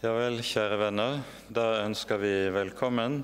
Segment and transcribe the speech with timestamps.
[0.00, 1.18] Ja vel, kjære venner.
[1.52, 3.18] Da ønsker vi velkommen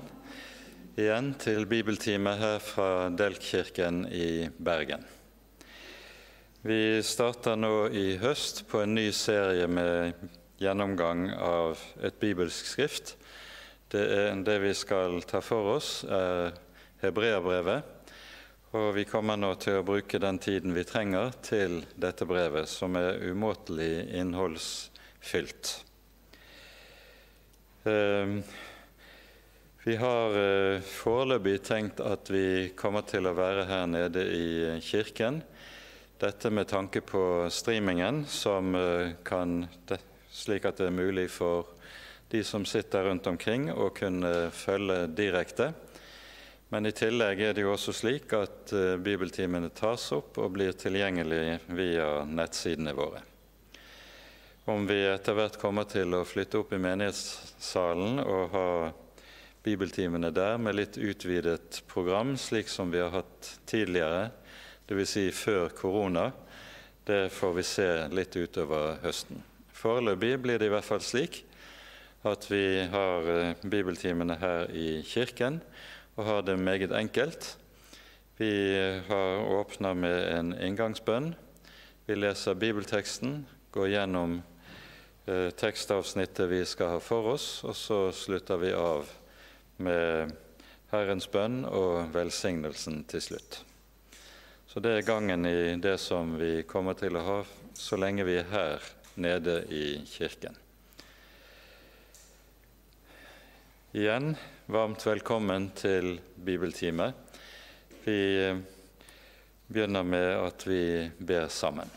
[0.93, 5.01] igjen til bibeltime her fra Delkkirken i Bergen.
[6.61, 10.21] Vi starter nå i høst på en ny serie med
[10.61, 13.15] gjennomgang av et bibelsk skrift.
[13.89, 16.53] Det, er, det vi skal ta for oss, er
[17.01, 18.13] Hebreabrevet.
[18.77, 23.01] Og vi kommer nå til å bruke den tiden vi trenger til dette brevet, som
[23.01, 25.86] er umåtelig innholdsfylt.
[27.87, 28.43] Ehm,
[29.83, 34.49] vi har eh, foreløpig tenkt at vi kommer til å være her nede i
[34.83, 35.39] kirken.
[36.19, 37.21] Dette med tanke på
[37.53, 39.61] streamingen, som eh, kan,
[40.33, 41.71] slik at det er mulig for
[42.27, 45.71] de som sitter rundt omkring, å kunne følge direkte.
[46.73, 50.75] Men i tillegg er det jo også slik at eh, bibeltimene tas opp og blir
[50.75, 53.23] tilgjengelig via nettsidene våre.
[54.67, 58.71] Om vi etter hvert kommer til å flytte opp i menighetssalen og ha
[59.63, 64.25] bibeltimene der med litt utvidet program, slik som vi har hatt tidligere,
[64.89, 65.13] dvs.
[65.13, 66.25] Si før korona,
[67.07, 69.39] det får vi se litt utover høsten.
[69.71, 71.39] Foreløpig blir det i hvert fall slik
[72.27, 75.61] at vi har eh, bibeltimene her i kirken
[76.17, 77.53] og har det meget enkelt.
[78.35, 78.51] Vi
[79.07, 81.31] har åpna med en inngangsbønn.
[82.03, 84.41] Vi leser bibelteksten, går gjennom
[85.27, 89.09] tekstavsnittet vi skal ha for oss, og så slutter vi av
[89.83, 90.31] med
[90.93, 93.57] Herrens bønn og velsignelsen til slutt.
[94.67, 97.37] Så det er gangen i det som vi kommer til å ha
[97.75, 98.87] så lenge vi er her
[99.19, 100.55] nede i kirken.
[103.97, 104.35] Igjen
[104.69, 107.11] varmt velkommen til bibeltime.
[108.03, 108.59] Vi eh,
[109.67, 110.83] begynner med at vi
[111.17, 111.89] ber sammen.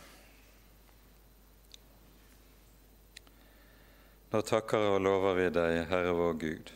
[4.31, 6.69] Nå takker og lover vi deg, Herre vår Gud,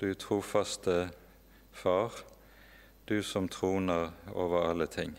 [0.00, 1.10] du trofaste
[1.76, 2.16] Far,
[3.04, 5.12] du som troner over alle ting.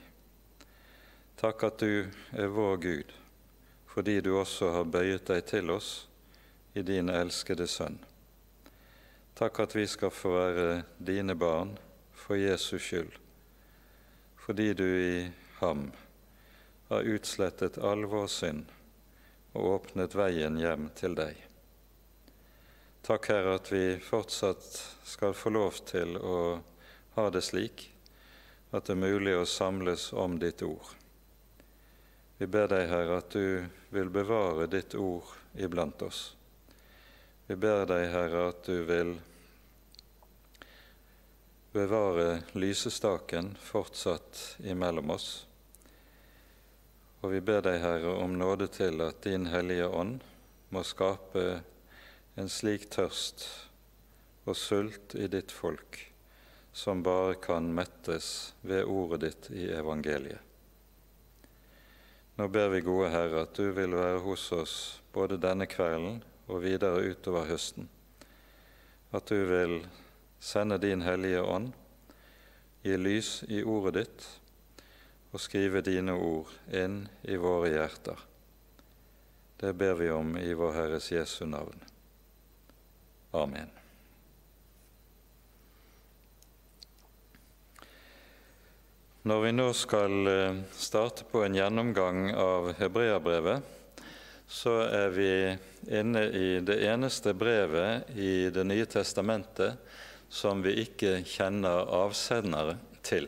[1.38, 3.13] Takk at du er vår Gud,
[3.85, 5.94] fordi du også har bøyet deg til oss
[6.74, 8.01] i din elskede Sønn.
[9.38, 11.78] Takk at vi skal få være dine barn
[12.18, 13.13] for Jesus skyld,
[14.41, 15.18] fordi du i
[15.62, 15.91] ham
[16.90, 18.72] har utslettet all vår synd
[19.53, 21.44] og åpnet veien hjem til deg.
[23.05, 26.38] Takk, Herre, at vi fortsatt skal få lov til å
[27.13, 27.83] ha det slik
[28.73, 30.88] at det er mulig å samles om ditt ord.
[32.39, 33.61] Vi ber deg, Herre, at du
[33.94, 36.23] vil bevare ditt ord iblant oss.
[37.45, 39.13] Vi ber deg, Herre, at du vil
[41.77, 45.29] bevare lysestaken fortsatt imellom oss.
[47.21, 50.25] Og vi ber deg, Herre, om nåde til at Din Hellige Ånd
[50.73, 51.61] må skape
[52.35, 53.46] en slik tørst
[54.46, 56.01] og sult i ditt folk
[56.75, 60.41] som bare kan mettes ved ordet ditt i evangeliet.
[62.35, 64.75] Nå ber vi, gode Herre, at du vil være hos oss
[65.16, 66.19] både denne kvelden
[66.51, 67.88] og videre utover høsten.
[69.16, 69.78] At du vil
[70.44, 71.72] sende din Hellige Ånd,
[72.84, 74.28] gi lys i ordet ditt
[75.31, 78.19] og skrive dine ord inn i våre hjerter.
[79.56, 81.94] Det ber vi om i vår Herres Jesu navn.
[83.35, 83.72] Amen.
[89.25, 93.72] Når vi nå skal eh, starte på en gjennomgang av Hebreabrevet,
[94.45, 95.31] så er vi
[95.90, 99.81] inne i det eneste brevet i Det nye testamentet
[100.29, 103.25] som vi ikke kjenner avsendere til.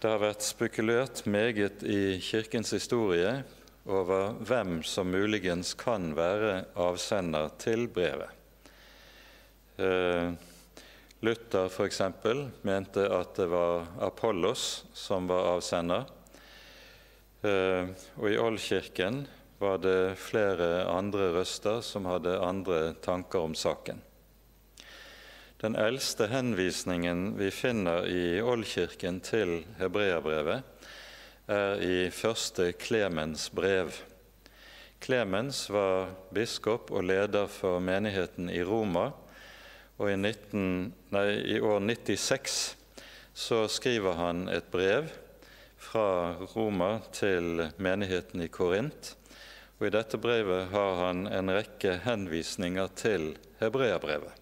[0.00, 3.40] Det har vært spekulert meget i Kirkens historie
[3.88, 8.30] over hvem som muligens kan være avsender til brevet.
[9.80, 10.32] Eh,
[11.20, 12.00] Luther f.eks.
[12.62, 16.04] mente at det var Apollos som var avsender.
[17.40, 17.88] Eh,
[18.20, 19.24] og i Oldkirken
[19.60, 24.00] var det flere andre røster som hadde andre tanker om saken.
[25.60, 30.64] Den eldste henvisningen vi finner i Oldkirken til hebreerbrevet,
[31.50, 33.90] er i første Klemens brev.
[35.02, 39.10] Klemens var biskop og leder for menigheten i Roma,
[39.98, 41.24] og i, 19, nei,
[41.56, 42.60] i år 96
[43.34, 45.10] så skriver han et brev
[45.80, 49.14] fra Roma til menigheten i Korint.
[49.80, 54.39] Og I dette brevet har han en rekke henvisninger til hebreabrevet.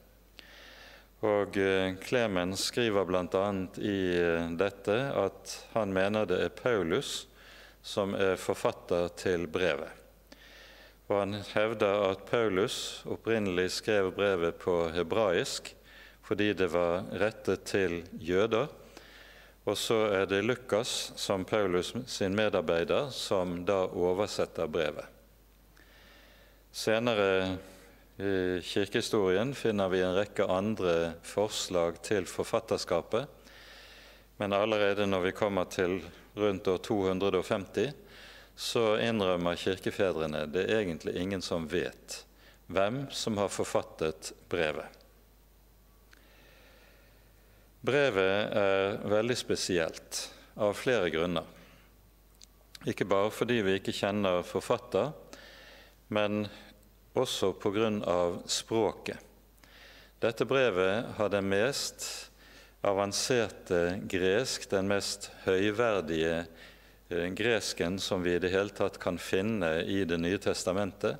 [1.27, 1.57] Og
[2.05, 3.47] Klemen eh, skriver bl.a.
[3.83, 7.27] i eh, dette at han mener det er Paulus
[7.83, 9.91] som er forfatter til brevet.
[11.09, 15.73] Og han hevder at Paulus opprinnelig skrev brevet på hebraisk
[16.29, 18.69] fordi det var rettet til jøder.
[19.65, 25.09] Og så er det Lukas, som Paulus sin medarbeider, som da oversetter brevet.
[26.73, 27.57] Senere
[28.19, 33.29] i kirkehistorien finner vi en rekke andre forslag til forfatterskapet.
[34.43, 36.01] Men allerede når vi kommer til
[36.35, 37.93] rundt år 250,
[38.59, 42.25] så innrømmer kirkefedrene det er egentlig ingen som vet
[42.67, 44.99] hvem som har forfattet brevet.
[47.87, 50.25] Brevet er veldig spesielt
[50.59, 51.47] av flere grunner.
[52.91, 55.15] Ikke bare fordi vi ikke kjenner forfatter,
[56.11, 56.49] men
[57.15, 58.39] også pga.
[58.47, 59.19] språket.
[60.19, 62.31] Dette brevet har den mest
[62.83, 66.45] avanserte gresk, den mest høyverdige
[67.09, 71.19] eh, gresken som vi i det hele tatt kan finne i Det nye testamentet.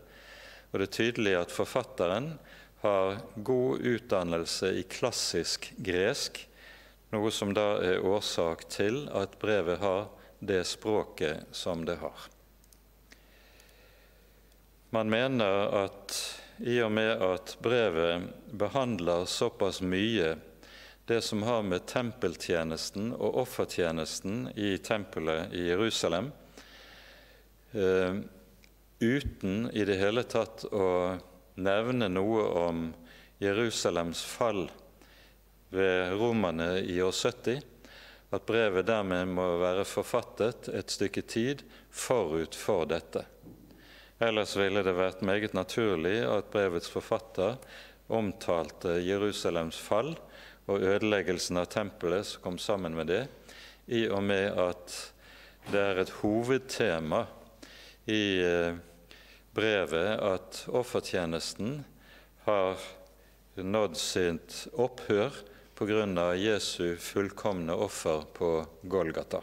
[0.71, 2.33] Og det er tydelig at forfatteren
[2.83, 6.43] har god utdannelse i klassisk gresk,
[7.11, 10.09] noe som da er årsak til at brevet har
[10.39, 12.29] det språket som det har.
[14.91, 16.15] Man mener at
[16.65, 20.31] i og med at brevet behandler såpass mye
[21.09, 26.31] det som har med tempeltjenesten og offertjenesten i tempelet i Jerusalem,
[27.73, 28.17] eh,
[29.01, 30.89] uten i det hele tatt å
[31.61, 32.83] nevne noe om
[33.45, 34.67] Jerusalems fall
[35.69, 37.61] ved romerne i år 70,
[38.33, 43.25] at brevet dermed må være forfattet et stykke tid forut for dette.
[44.19, 47.55] Ellers ville det vært meget naturlig at brevets forfatter
[48.11, 50.15] omtalte Jerusalems fall
[50.69, 53.23] og ødeleggelsen av tempelet som kom sammen med det,
[53.87, 54.97] i og med at
[55.71, 57.23] det er et hovedtema
[58.09, 58.75] i eh,
[59.55, 61.79] brevet at offertjenesten
[62.49, 62.83] har
[63.59, 65.35] nådd sitt opphør
[65.79, 66.33] pga.
[66.35, 68.51] Jesu fullkomne offer på
[68.83, 69.43] Golgata.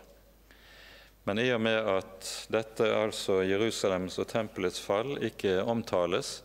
[1.26, 6.44] Men i og med at dette, altså Jerusalems og tempelets fall, ikke omtales,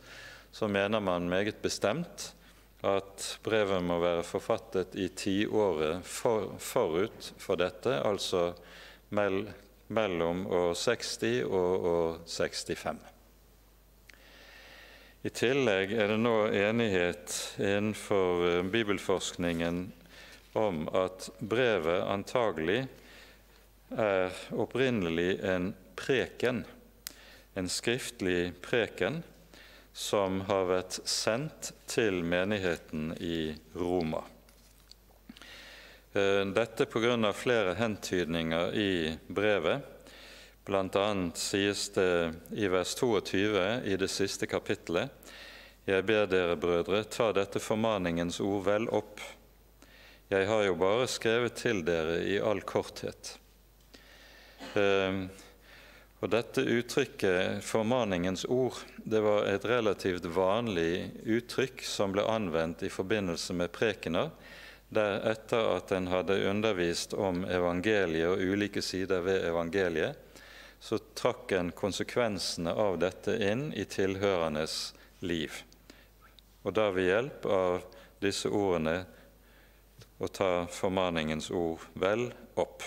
[0.52, 2.30] så mener man meget bestemt
[2.80, 8.54] at brevet må være forfattet i tiåret for, forut for dette, altså
[9.12, 13.04] mellom år 60 og år 65.
[15.20, 19.82] I tillegg er det nå enighet innenfor eh, bibelforskningen
[20.56, 22.86] om at brevet antagelig
[23.90, 26.64] er opprinnelig en preken,
[27.54, 29.22] en skriftlig preken,
[29.92, 34.22] som har vært sendt til menigheten i Roma.
[36.12, 37.32] Eh, dette pga.
[37.32, 39.82] flere hentydninger i brevet
[40.70, 45.10] annet sies det i vers 22 i det siste kapittelet
[45.86, 49.20] Jeg ber dere, brødre, ta dette formaningens ord vel opp.
[50.30, 53.38] Jeg har jo bare skrevet til dere i all korthet.
[54.78, 55.28] Ehm,
[56.20, 62.92] og Dette uttrykket, formaningens ord, det var et relativt vanlig uttrykk som ble anvendt i
[62.92, 64.28] forbindelse med prekener,
[64.90, 70.18] der etter at en hadde undervist om evangeliet og ulike sider ved evangeliet,
[70.80, 74.92] så trakk en konsekvensene av dette inn i tilhørendes
[75.24, 75.62] liv.
[76.64, 77.82] Og da ved hjelp av
[78.20, 78.98] disse ordene
[80.20, 82.28] å ta formaningens ord vel
[82.60, 82.84] opp.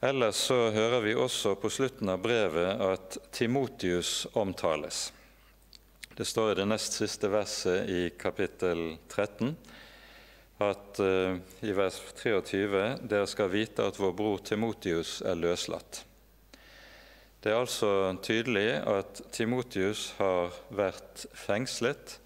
[0.00, 5.08] Ellers så hører vi også på slutten av brevet at Timotius omtales.
[6.14, 9.56] Det står i det nest siste verset i kapittel 13
[10.62, 11.34] at uh,
[11.66, 16.04] i vers 23 dere skal vite at vår bror Timotius er løslatt.
[17.42, 17.90] Det er altså
[18.22, 22.18] tydelig at Timotius har vært fengslet,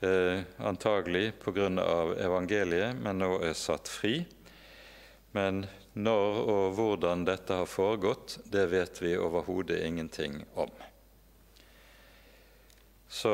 [0.00, 1.68] eh, antagelig pga.
[2.16, 4.24] evangeliet, men nå er satt fri.
[5.36, 5.66] Men
[5.98, 10.70] når og hvordan dette har foregått, det vet vi overhodet ingenting om.
[13.10, 13.32] Så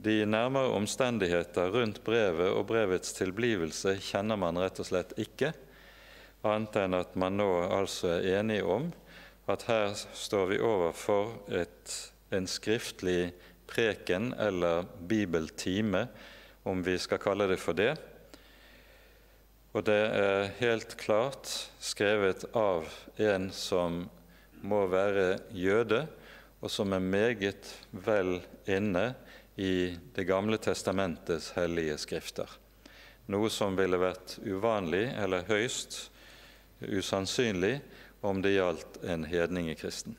[0.00, 5.52] de nærmere omstendigheter rundt brevet og brevets tilblivelse kjenner man rett og slett ikke,
[6.46, 8.88] annet enn at man nå altså er enige om
[9.50, 11.94] at her står vi overfor et,
[12.30, 13.32] en skriftlig
[13.68, 16.06] preken eller bibeltime,
[16.68, 17.94] om vi skal kalle det for det.
[19.76, 22.88] Og det er helt klart skrevet av
[23.20, 24.06] en som
[24.64, 26.06] må være jøde,
[26.58, 29.12] og som er meget vel inne
[29.58, 32.48] i Det gamle testamentets hellige skrifter.
[33.28, 36.08] Noe som ville vært uvanlig eller høyst
[36.80, 37.80] usannsynlig
[38.22, 40.16] om det gjaldt en hedningekristen.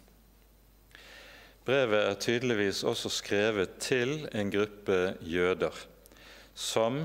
[1.65, 5.75] Brevet er tydeligvis også skrevet til en gruppe jøder
[6.56, 7.03] som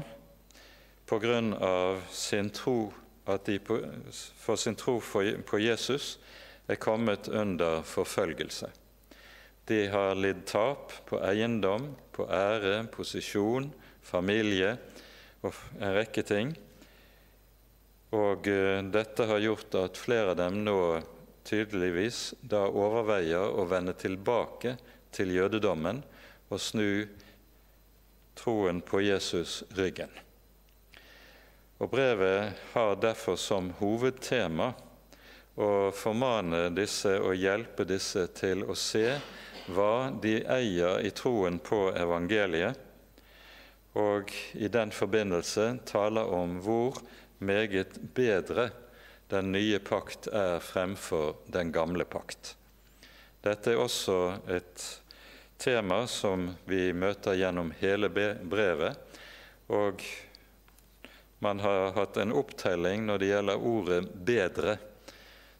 [1.14, 2.88] på grunn av sin tro
[3.30, 3.76] at de på,
[4.10, 4.96] for sin tro
[5.46, 6.16] på Jesus
[6.66, 8.66] er kommet under forfølgelse.
[9.70, 13.70] De har lidd tap på eiendom, på ære, posisjon,
[14.02, 14.72] familie
[15.46, 16.50] og en rekke ting.
[18.18, 20.76] Og uh, dette har gjort at flere av dem nå
[21.46, 24.74] tydeligvis da overveier å vende tilbake
[25.14, 26.02] til jødedommen
[26.50, 27.06] og snu
[28.34, 30.23] troen på Jesus ryggen.
[31.78, 34.70] Og Brevet har derfor som hovedtema
[35.54, 39.08] å formane disse og hjelpe disse til å se
[39.74, 42.78] hva de eier i troen på evangeliet,
[43.94, 46.98] og i den forbindelse taler om hvor
[47.38, 48.70] meget bedre
[49.30, 52.56] den nye pakt er fremfor den gamle pakt.
[53.44, 54.18] Dette er også
[54.50, 54.84] et
[55.60, 58.98] tema som vi møter gjennom hele brevet.
[59.72, 60.02] Og
[61.44, 64.78] man har hatt en opptelling når det gjelder ordet 'bedre',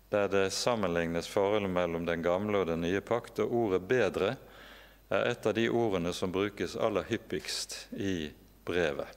[0.09, 3.39] der det sammenlignes forholdet mellom den gamle og den nye pakt.
[3.45, 4.37] Og ordet 'bedre'
[5.09, 8.33] er et av de ordene som brukes aller hyppigst i
[8.65, 9.13] brevet.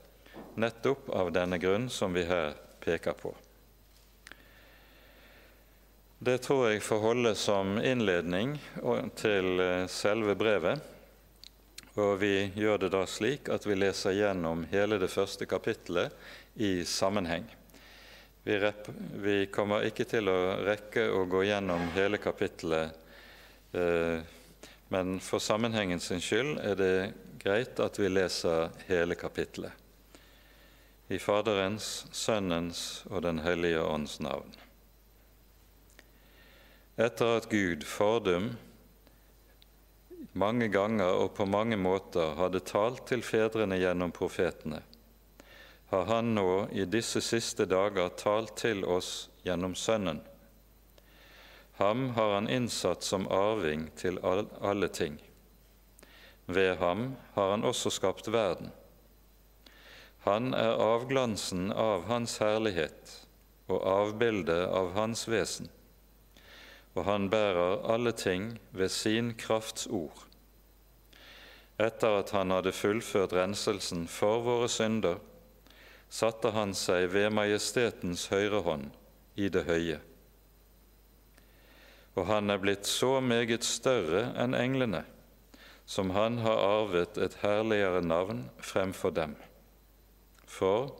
[0.54, 2.52] Nettopp av denne grunn som vi her
[2.84, 3.32] peker på.
[6.18, 8.58] Det tror jeg får holde som innledning
[9.16, 10.82] til eh, selve brevet.
[11.98, 16.14] Og vi gjør det da slik at vi leser gjennom hele det første kapittelet
[16.58, 17.46] i sammenheng.
[18.42, 18.58] Vi,
[19.22, 22.94] vi kommer ikke til å rekke å gå gjennom hele kapittelet,
[23.72, 24.20] eh,
[24.88, 26.94] men for sammenhengens skyld er det
[27.42, 29.72] greit at vi leser hele kapittelet.
[31.08, 34.56] I Faderens, Sønnens og Den hellige ånds navn
[36.98, 38.50] etter at Gud fordum
[40.38, 44.80] mange ganger og på mange måter hadde talt til fedrene gjennom profetene,
[45.90, 50.20] har Han nå i disse siste dager talt til oss gjennom Sønnen.
[51.78, 55.16] Ham har Han innsatt som arving til alle ting.
[56.46, 58.70] Ved ham har Han også skapt verden.
[60.26, 63.16] Han er avglansen av Hans herlighet
[63.68, 65.68] og avbildet av Hans vesen
[66.98, 70.24] og han bærer alle ting ved sin krafts ord.
[71.78, 75.20] Etter at han hadde fullført renselsen for våre synder,
[76.08, 78.90] satte han seg ved majestetens høyre hånd
[79.36, 79.98] i det høye.
[82.18, 85.04] Og han er blitt så meget større enn englene,
[85.86, 89.36] som han har arvet et herligere navn fremfor dem.
[90.48, 90.90] For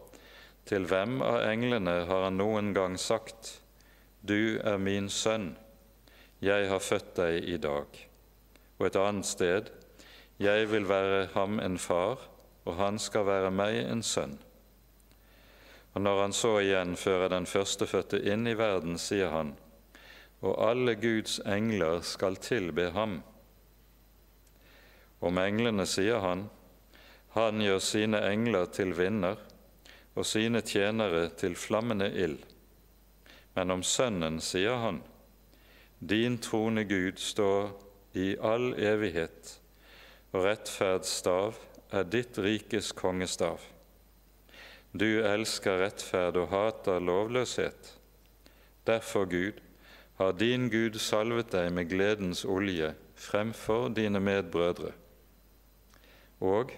[0.69, 3.61] til hvem av englene har han noen gang sagt,
[4.21, 5.57] Du er min sønn,
[6.41, 8.09] 'Jeg har født deg i dag',
[8.79, 9.71] og et annet sted
[10.38, 12.19] 'Jeg vil være ham en far,
[12.65, 14.48] og han skal være meg en sønn'.
[15.99, 19.49] Og når han så igjen fører den førstefødte inn i verden, sier han,
[20.40, 23.17] 'Og alle Guds engler skal tilbe ham'.
[25.21, 26.50] Om englene sier han,
[27.35, 29.43] 'Han gjør sine engler til vinner'
[30.14, 32.47] og sine tjenere til flammende ild'.
[33.55, 35.02] Men om Sønnen sier han,
[36.00, 37.71] din trone, Gud, står
[38.14, 39.61] i all evighet,
[40.33, 41.55] og rettferdsstav
[41.90, 43.78] er ditt rikes kongestav.
[44.99, 47.93] Du elsker rettferd og hater lovløshet.
[48.88, 49.61] Derfor, Gud,
[50.19, 54.90] har din Gud salvet deg med gledens olje fremfor dine medbrødre.
[56.43, 56.73] Og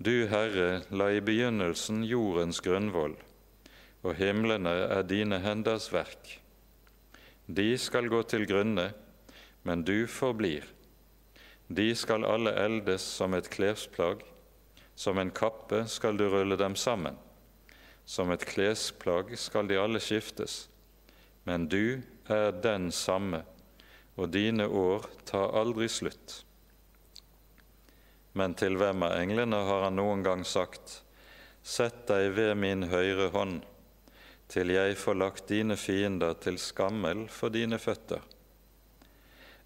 [0.00, 3.18] du, Herre, la i begynnelsen jordens grunnvoll,
[4.00, 6.38] og himlene er dine henders verk.
[7.44, 8.92] De skal gå til grunne,
[9.66, 10.64] men du forblir.
[11.68, 14.24] De skal alle eldes som et klesplagg,
[15.00, 17.16] som en kappe skal du rulle dem sammen.
[18.04, 20.66] Som et klesplagg skal de alle skiftes,
[21.48, 23.40] men du er den samme,
[24.20, 26.42] og dine år tar aldri slutt.
[28.36, 31.00] Men til hvem av englene har han noen gang sagt:"
[31.62, 33.62] Sett deg ved min høyre hånd,
[34.52, 38.20] til jeg får lagt dine fiender til skammel for dine føtter.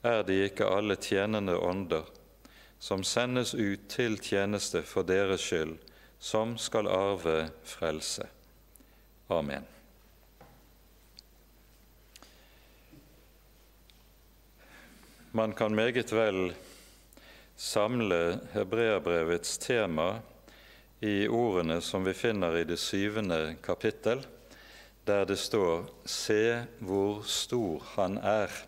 [0.03, 2.07] Er de ikke alle tjenende ånder,
[2.79, 5.77] som sendes ut til tjeneste for deres skyld,
[6.19, 8.27] som skal arve frelse?
[9.33, 9.65] Amen.
[15.33, 16.53] Man kan meget vel
[17.57, 20.21] samle hebreerbrevets tema
[21.01, 24.23] i ordene som vi finner i det syvende kapittel,
[25.07, 28.67] der det står 'Se hvor stor Han er'.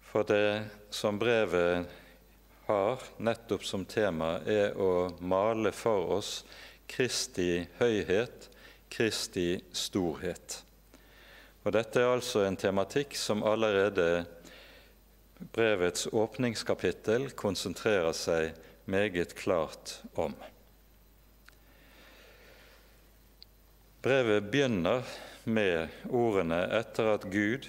[0.00, 1.86] For det som brevet
[2.66, 6.32] har nettopp som tema, er å male for oss
[6.88, 8.48] Kristi høyhet,
[8.88, 10.62] Kristi storhet.
[11.64, 14.24] Og Dette er altså en tematikk som allerede
[15.52, 18.54] brevets åpningskapittel konsentrerer seg
[18.88, 20.32] meget klart om.
[24.02, 25.04] Brevet begynner
[25.44, 27.68] med ordene etter at Gud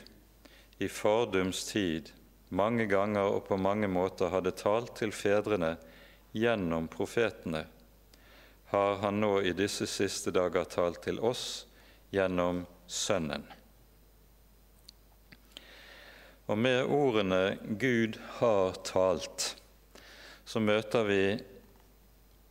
[0.79, 2.13] i fordums tid
[2.49, 5.75] mange ganger og på mange måter hadde talt til fedrene
[6.33, 7.65] gjennom profetene,
[8.69, 11.65] har han nå i disse siste dager talt til oss
[12.13, 13.45] gjennom Sønnen.
[16.49, 19.53] Og med ordene 'Gud har talt'
[20.49, 21.23] så møter vi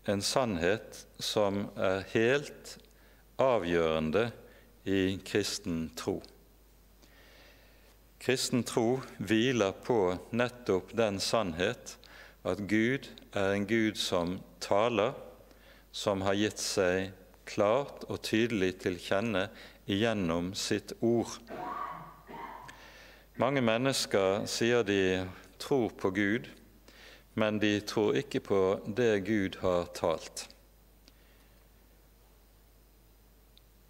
[0.07, 2.77] en sannhet som er helt
[3.43, 4.29] avgjørende
[4.87, 6.21] i kristen tro.
[8.19, 11.95] Kristen tro hviler på nettopp den sannhet
[12.49, 15.15] at Gud er en Gud som taler,
[15.93, 17.13] som har gitt seg
[17.49, 19.47] klart og tydelig til kjenne
[19.89, 21.39] gjennom sitt ord.
[23.39, 25.25] Mange mennesker sier de
[25.63, 26.51] tror på Gud,
[27.39, 28.63] men de tror ikke på
[28.99, 30.49] det Gud har talt.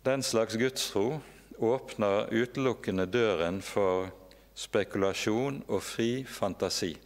[0.04, 1.18] Den slags gudstro
[1.58, 4.12] åpner utelukkende døren for
[4.58, 6.96] spekulasjon og fri fantasi.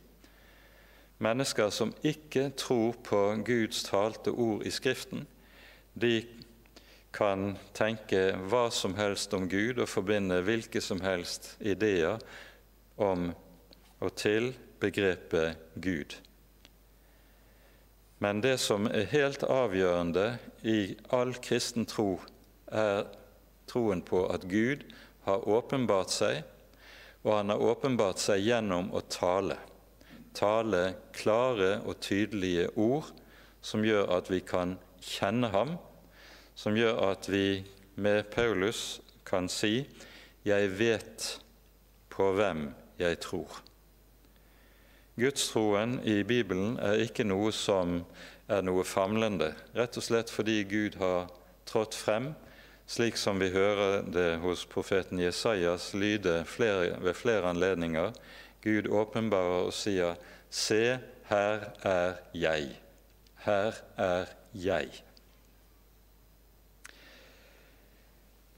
[1.23, 5.27] Mennesker som ikke tror på Guds talte ord i Skriften,
[5.95, 6.23] de
[7.13, 12.23] kan tenke hva som helst om Gud og forbinde hvilke som helst ideer
[12.97, 13.29] om
[14.03, 16.17] og til begrepet Gud.
[18.23, 22.21] Men det som er helt avgjørende i all kristen tro,
[22.67, 23.05] er
[23.69, 24.87] troen på at Gud
[25.27, 26.43] har åpenbart seg,
[27.23, 29.59] og han har åpenbart seg gjennom å tale.
[30.35, 30.83] Tale
[31.15, 33.13] klare og tydelige ord
[33.63, 35.77] som gjør at vi kan kjenne ham
[36.55, 39.87] som gjør at vi med Paulus kan si
[40.45, 41.41] 'Jeg vet
[42.11, 43.63] på hvem jeg tror'.
[45.17, 48.05] Gudstroen i Bibelen er ikke noe som
[48.49, 51.29] er noe famlende, rett og slett fordi Gud har
[51.67, 52.35] trådt frem,
[52.87, 58.13] slik som vi hører det hos profeten Jesajas lyde flere, ved flere anledninger.
[58.63, 60.15] Gud åpenbarer og sier,
[60.51, 60.99] 'Se,
[61.31, 62.77] her er jeg.
[63.45, 65.03] Her er jeg.'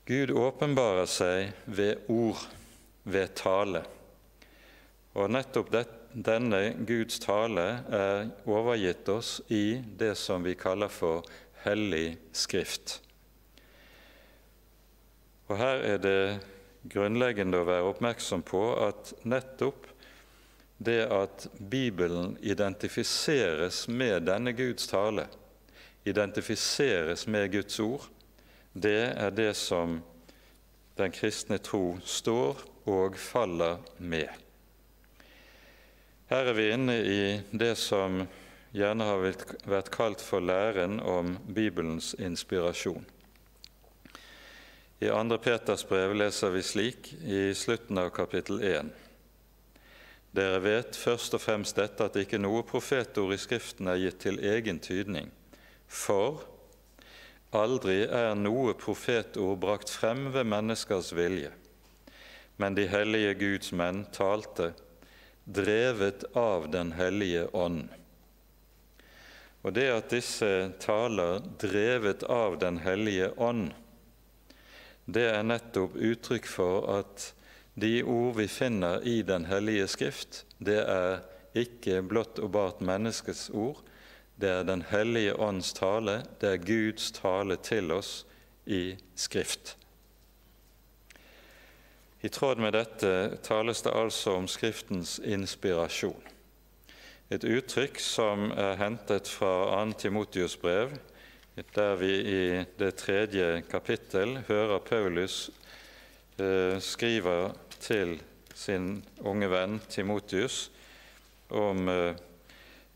[0.07, 2.43] Gud åpenbarer seg ved ord,
[3.05, 3.81] ved tale.
[5.15, 11.25] Og nettopp det, denne Guds tale er overgitt oss i det som vi kaller for
[11.65, 13.04] Hellig Skrift.
[15.49, 16.21] Og Her er det
[16.89, 19.89] grunnleggende å være oppmerksom på at nettopp
[20.85, 25.29] det at Bibelen identifiseres med denne Guds tale,
[26.05, 28.09] identifiseres med Guds ord,
[28.75, 30.01] det er det som
[30.99, 34.29] den kristne tro står og faller med.
[36.31, 38.25] Her er vi inne i det som
[38.75, 39.23] gjerne har
[39.71, 43.05] vært kalt for læren om Bibelens inspirasjon.
[45.05, 45.39] I 2.
[45.39, 48.87] Peters brev leser vi slik i slutten av kapittel 1.
[50.33, 54.41] Dere vet først og fremst dette at ikke noe profetord i Skriften er gitt til
[54.41, 55.29] egen tydning,
[55.85, 56.47] for
[57.53, 61.53] Aldri er noe profetord brakt frem ved menneskers vilje,
[62.57, 64.73] men de hellige Guds menn talte,
[65.45, 67.91] drevet av Den hellige ånd.
[69.61, 73.75] Og det at disse taler drevet av Den hellige ånd,
[75.07, 77.31] det er nettopp uttrykk for at
[77.75, 83.51] de ord vi finner i Den hellige Skrift, det er ikke blott og bart menneskets
[83.51, 83.83] ord,
[84.41, 88.25] det er Den hellige ånds tale, det er Guds tale til oss
[88.67, 89.77] i Skrift.
[92.25, 96.23] I tråd med dette tales det altså om Skriftens inspirasjon.
[97.29, 99.99] Et uttrykk som er hentet fra 2.
[100.01, 100.95] Timotius brev,
[101.55, 105.51] der vi i det tredje kapittel hører Paulus
[106.39, 108.17] eh, skriver til
[108.55, 110.73] sin unge venn Timotius
[111.55, 112.19] om eh,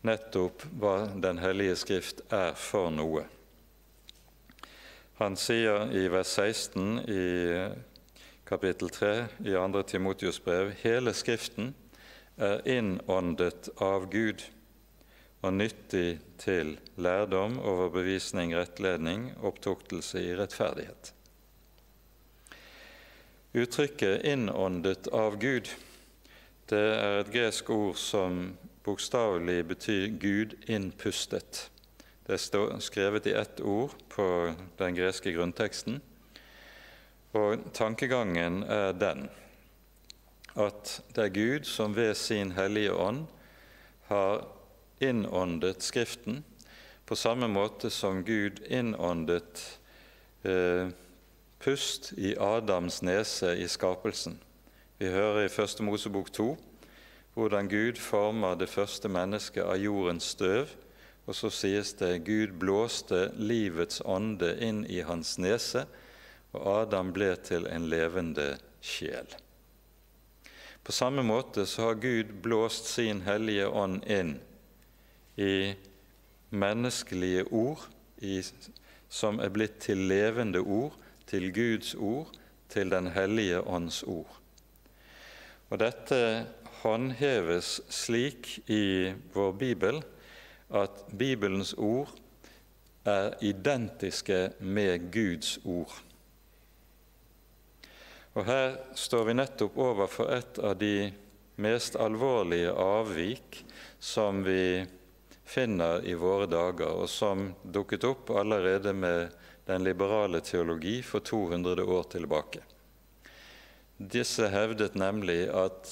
[0.03, 3.23] nettopp hva Den hellige skrift er for noe.
[5.23, 7.25] Han sier i vers 16 i
[8.47, 9.13] kapittel 3
[9.47, 9.83] i 2.
[9.87, 11.73] Timotius brev hele Skriften
[12.35, 14.43] er innåndet av Gud
[15.43, 21.13] og nyttig til lærdom, overbevisning, rettledning, opptuktelse i rettferdighet.
[23.53, 25.75] Uttrykket 'innåndet av Gud'
[26.69, 31.69] Det er et gresk ord som bokstavelig betyr 'Gud innpustet'.
[32.27, 36.01] Det er skrevet i ett ord på den greske grunnteksten.
[37.33, 39.29] Og tankegangen er den
[40.55, 43.25] at det er Gud som ved sin hellige ånd
[44.11, 44.45] har
[44.99, 46.43] innåndet Skriften,
[47.05, 49.79] på samme måte som Gud innåndet
[50.43, 50.87] eh,
[51.59, 54.37] pust i Adams nese i skapelsen.
[54.97, 56.49] Vi hører i Første Mosebok 2
[57.33, 60.71] hvordan Gud former det første mennesket av jordens støv,
[61.25, 65.85] og så sies det Gud blåste livets ånde inn i hans nese,
[66.51, 69.29] og Adam ble til en levende sjel.
[70.83, 74.39] På samme måte så har Gud blåst sin hellige ånd inn
[75.39, 75.73] i
[76.49, 77.87] menneskelige ord
[78.21, 78.41] i,
[79.09, 80.97] som er blitt til levende ord,
[81.29, 82.31] til Guds ord,
[82.69, 84.35] til Den hellige ånds ord.
[85.69, 86.45] Og dette
[86.81, 90.01] håndheves slik i vår bibel
[90.69, 92.11] at Bibelens ord
[93.05, 95.93] er identiske med Guds ord.
[98.33, 101.09] Og Her står vi nettopp overfor et av de
[101.59, 103.63] mest alvorlige avvik
[103.99, 104.85] som vi
[105.49, 109.33] finner i våre dager, og som dukket opp allerede med
[109.65, 112.61] den liberale teologi for 200 år tilbake.
[113.97, 115.89] Disse hevdet nemlig at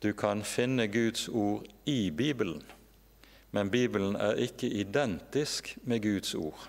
[0.00, 2.62] du kan finne Guds ord i Bibelen,
[3.50, 6.68] men Bibelen er ikke identisk med Guds ord.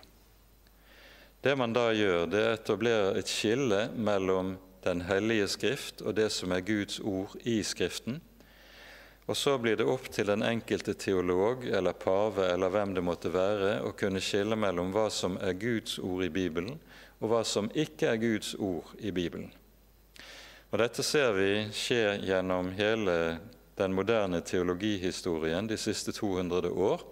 [1.44, 6.16] Det man da gjør, det er å etablere et skille mellom Den hellige skrift og
[6.18, 8.16] det som er Guds ord i Skriften.
[9.30, 13.32] Og så blir det opp til den enkelte teolog eller pave eller hvem det måtte
[13.34, 16.80] være, å kunne skille mellom hva som er Guds ord i Bibelen,
[17.22, 19.52] og hva som ikke er Guds ord i Bibelen.
[20.72, 23.16] Og Dette ser vi skje gjennom hele
[23.78, 27.04] den moderne teologihistorien de siste 200 år,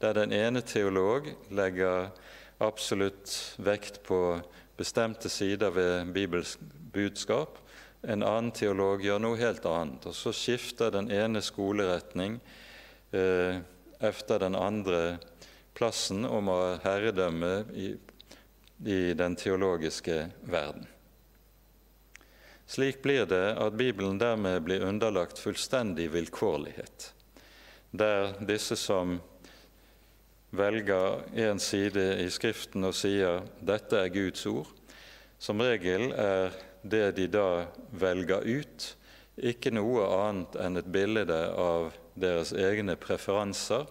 [0.00, 2.10] der den ene teolog legger
[2.64, 4.40] absolutt vekt på
[4.78, 6.56] bestemte sider ved Bibels
[6.92, 7.58] budskap.
[8.02, 10.06] En annen teolog gjør noe helt annet.
[10.06, 12.38] Og så skifter den ene skoleretning
[13.10, 13.58] eh,
[13.98, 15.18] efter den andre
[15.74, 17.90] plassen om å herredømme i,
[18.86, 20.86] i den teologiske verden.
[22.68, 27.12] Slik blir det at Bibelen dermed blir underlagt fullstendig vilkårlighet,
[27.96, 29.16] der disse som
[30.50, 34.68] velger en side i Skriften og sier 'dette er Guds ord',
[35.38, 38.86] som regel er det de da velger ut,
[39.38, 43.86] ikke noe annet enn et bilde av deres egne preferanser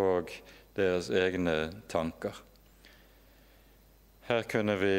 [0.00, 0.32] og
[0.76, 1.56] deres egne
[1.92, 2.36] tanker.
[4.26, 4.96] Her kunne vi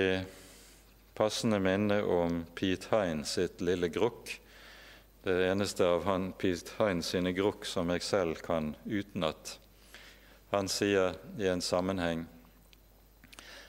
[1.17, 4.37] passende minne om Pete Hines sitt lille grukk.
[5.25, 9.57] Det eneste av han, Pete Hines sine grukk som jeg selv kan utenat.
[10.53, 12.27] Han sier i en sammenheng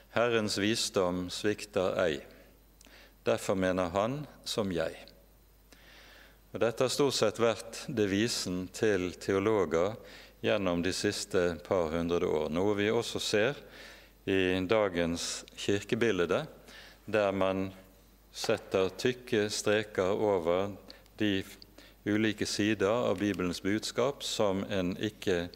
[0.09, 2.15] Herrens visdom svikter ei.
[3.23, 4.95] Derfor mener han som jeg.
[6.53, 9.97] Og Dette har stort sett vært devisen til teologer
[10.41, 13.59] gjennom de siste par hundre år, noe vi også ser
[14.29, 16.45] i dagens kirkebilde,
[17.05, 17.69] der man
[18.31, 20.71] setter tykke streker over
[21.19, 21.43] de
[22.07, 25.49] ulike sider av Bibelens budskap som en ikke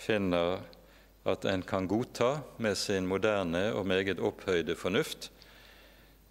[0.00, 0.64] finner
[1.24, 5.30] at en kan godta med sin moderne og meget opphøyde fornuft,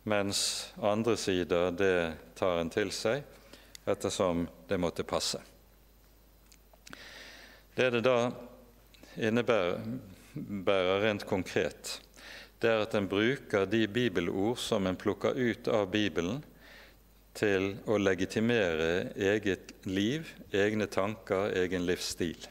[0.04, 3.24] mens andre sider det tar en til seg
[3.90, 5.42] ettersom det måtte passe.
[7.76, 8.32] Det det da
[9.18, 12.00] innebærer rent konkret,
[12.62, 16.44] det er at en bruker de bibelord som en plukker ut av Bibelen,
[17.34, 22.46] til å legitimere eget liv, egne tanker, egen livsstil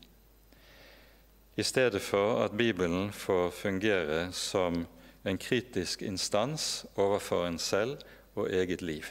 [1.56, 4.86] i stedet for at Bibelen får fungere som
[5.24, 7.98] en kritisk instans overfor en selv
[8.34, 9.04] og eget liv.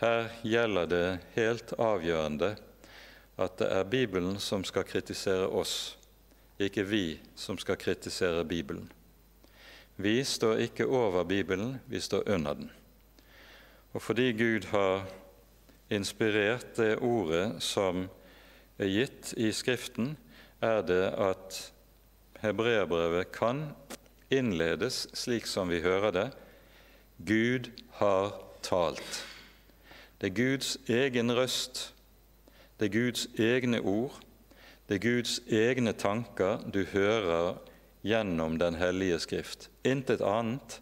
[0.00, 2.54] Her gjelder det helt avgjørende
[3.38, 5.98] at det er Bibelen som skal kritisere oss,
[6.58, 8.90] ikke vi som skal kritisere Bibelen.
[9.96, 12.70] Vi står ikke over Bibelen, vi står under den.
[13.92, 15.06] Og fordi Gud har
[15.90, 18.08] inspirert det ordet som
[18.78, 20.16] er gitt i Skriften,
[20.62, 21.58] er det at
[22.42, 23.68] hebreerbrevet kan
[24.30, 26.28] innledes slik som vi hører det
[27.18, 29.24] Gud har talt.
[30.20, 31.94] Det er Guds egen røst,
[32.78, 34.14] det er Guds egne ord,
[34.88, 37.58] det er Guds egne tanker du hører
[38.06, 39.68] gjennom Den hellige skrift.
[39.84, 40.80] Intet annet.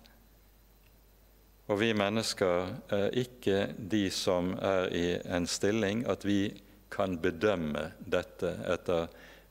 [1.66, 6.52] Og vi mennesker er ikke de som er i en stilling at vi
[6.92, 9.08] kan bedømme dette etter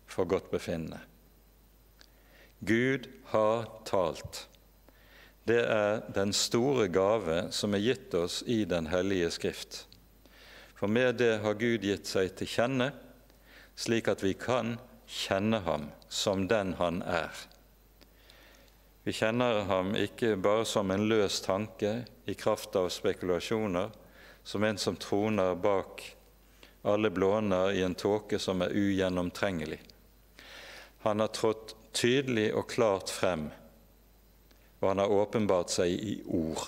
[0.08, 1.02] forgodtbefinnende.
[2.60, 4.48] Gud har talt.
[5.46, 9.84] Det er den store gave som er gitt oss i Den hellige Skrift.
[10.76, 12.90] For med det har Gud gitt seg til kjenne,
[13.76, 17.32] slik at vi kan kjenne ham som den han er.
[19.06, 23.92] Vi kjenner ham ikke bare som en løs tanke i kraft av spekulasjoner,
[24.44, 26.02] som en som troner bak
[26.86, 29.80] alle blåner i en tåke som er ugjennomtrengelig.
[31.06, 33.48] Han har trådt tydelig og klart frem,
[34.82, 36.68] og han har åpenbart seg i ord.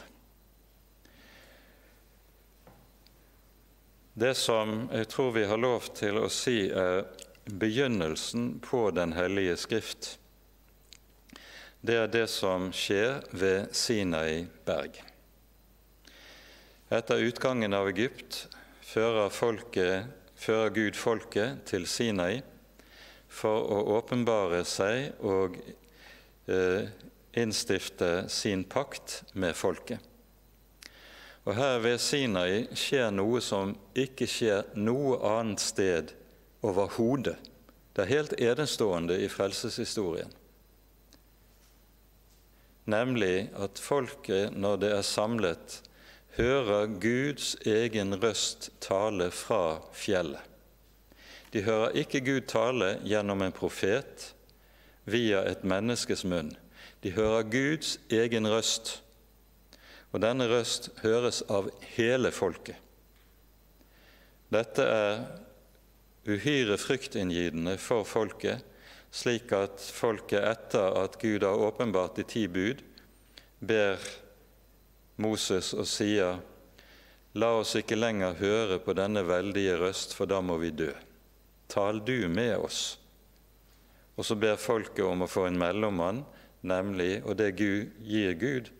[4.17, 7.03] Det som jeg tror vi har lov til å si er
[7.45, 10.15] begynnelsen på Den hellige Skrift,
[11.85, 14.97] det er det som skjer ved Sinai berg.
[16.89, 18.47] Etter utgangen av Egypt
[18.81, 20.09] fører, folket,
[20.39, 22.41] fører Gud folket til Sinai
[23.29, 25.57] for å åpenbare seg og
[26.47, 26.87] eh,
[27.37, 29.99] innstifte sin pakt med folket.
[31.47, 36.11] Og Her ved Sinai skjer noe som ikke skjer noe annet sted
[36.65, 37.37] overhodet.
[37.95, 40.33] Det er helt enestående i frelseshistorien
[42.87, 45.81] nemlig at folket, når det er samlet,
[46.37, 50.46] hører Guds egen røst tale fra fjellet.
[51.53, 54.31] De hører ikke Gud tale gjennom en profet
[55.07, 56.51] via et menneskes munn.
[57.03, 58.97] De hører Guds egen røst,
[60.12, 62.75] og denne røst høres av hele folket.
[64.51, 65.21] Dette er
[66.27, 68.63] uhyre fryktinngytende for folket,
[69.12, 72.83] slik at folket etter at Gud har åpenbart de ti bud,
[73.60, 73.99] ber
[75.17, 76.39] Moses og sier:"
[77.38, 80.89] La oss ikke lenger høre på denne veldige røst, for da må vi dø.
[81.67, 82.97] Tal du med oss.
[84.15, 86.23] Og så ber folket om å få en mellommann,
[86.65, 88.71] nemlig, og det Gud, gir Gud,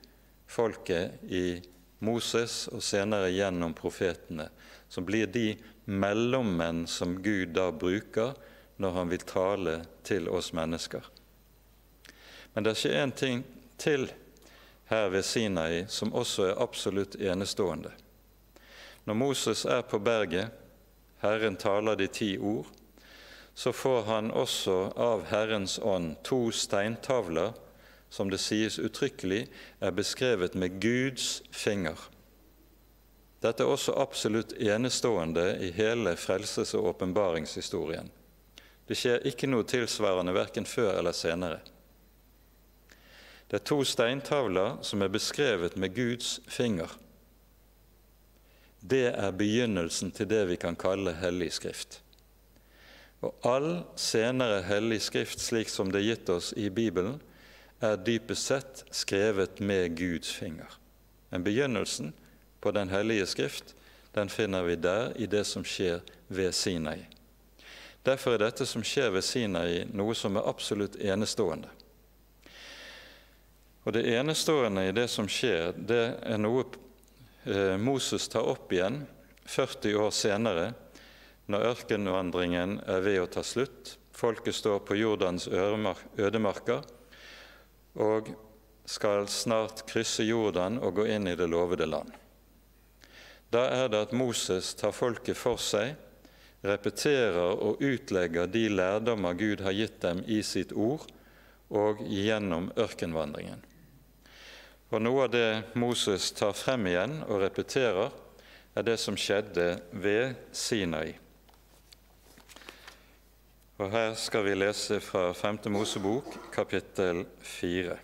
[0.48, 1.60] folket i
[2.00, 4.50] Moses og senere gjennom profetene,
[4.90, 5.52] som blir de
[5.86, 8.34] mellommenn som Gud da bruker
[8.78, 11.06] når han vil tale til oss mennesker.
[12.54, 13.44] Men det skjer en ting
[13.78, 14.08] til
[14.90, 17.92] her ved Sinai som også er absolutt enestående.
[19.08, 20.52] Når Moses er på berget,
[21.22, 22.68] Herren taler de ti ord,
[23.54, 27.56] så får han også av Herrens ånd to steintavler
[28.10, 29.48] som det sies uttrykkelig
[29.80, 31.98] er beskrevet med Guds finger.
[33.42, 38.10] Dette er også absolutt enestående i hele frelses- og åpenbaringshistorien.
[38.88, 41.60] Det skjer ikke noe tilsvarende verken før eller senere.
[43.48, 46.90] Det er to steintavler som er beskrevet med Guds finger.
[48.88, 52.02] Det er begynnelsen til det vi kan kalle Hellig Skrift.
[53.26, 57.18] Og all senere hellig skrift, slik som det er gitt oss i Bibelen,
[57.82, 60.70] er dypest sett skrevet med Guds finger.
[61.30, 62.14] Men begynnelsen
[62.62, 63.76] på Den hellige skrift
[64.14, 67.06] den finner vi der i det som skjer ved Sinai.
[68.06, 71.70] Derfor er dette som skjer ved Sinai, noe som er absolutt enestående.
[73.86, 76.66] Og Det enestående i det som skjer, det er noe
[77.80, 79.02] Moses tar opp igjen
[79.48, 80.66] 40 år senere,
[81.48, 83.94] når ørkenvandringen er ved å ta slutt.
[84.12, 86.82] Folket står på Jordans ødemarker
[88.04, 88.34] og
[88.88, 92.12] skal snart krysse Jordan og gå inn i det lovede land.
[93.54, 95.96] Da er det at Moses tar folket for seg
[96.68, 101.06] repeterer og utlegger de lærdommer Gud har gitt dem i sitt ord
[101.70, 103.62] og gjennom ørkenvandringen.
[104.88, 108.14] Og Noe av det Moses tar frem igjen og repeterer,
[108.72, 111.18] er det som skjedde ved Sinai.
[113.84, 115.60] Og Her skal vi lese fra 5.
[115.76, 117.98] Mosebok, kapittel 4.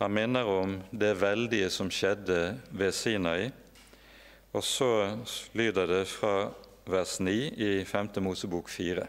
[0.00, 3.50] Han minner om det veldige som skjedde ved Sinai,
[4.56, 4.92] og så
[5.52, 6.54] lyder det fra
[6.88, 8.14] vers 9 i 5.
[8.24, 9.04] Mosebok 4.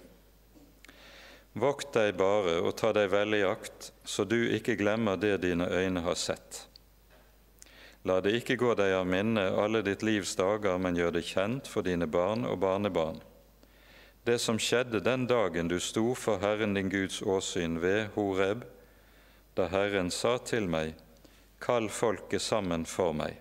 [1.54, 5.68] Vokt deg bare og ta deg vel i akt, så du ikke glemmer det dine
[5.68, 6.68] øyne har sett.
[8.08, 11.68] La det ikke gå deg av minne alle ditt livs dager, men gjør det kjent
[11.68, 13.20] for dine barn og barnebarn.
[14.24, 18.64] Det som skjedde den dagen du sto for Herren din Guds åsyn ved Horeb,
[19.58, 20.96] da Herren sa til meg,
[21.62, 23.36] Kall folket sammen for meg,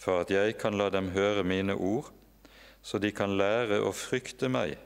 [0.00, 2.08] for at jeg kan la dem høre mine ord,
[2.82, 4.78] så de kan lære å frykte meg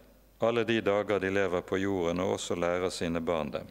[0.49, 3.69] alle de dager de lever på jorden, og også lære sine barn dem.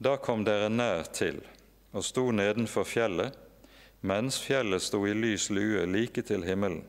[0.00, 1.42] Da kom dere nær til
[1.92, 3.34] og sto nedenfor fjellet,
[4.06, 6.84] mens fjellet sto i lys lue like til himmelen.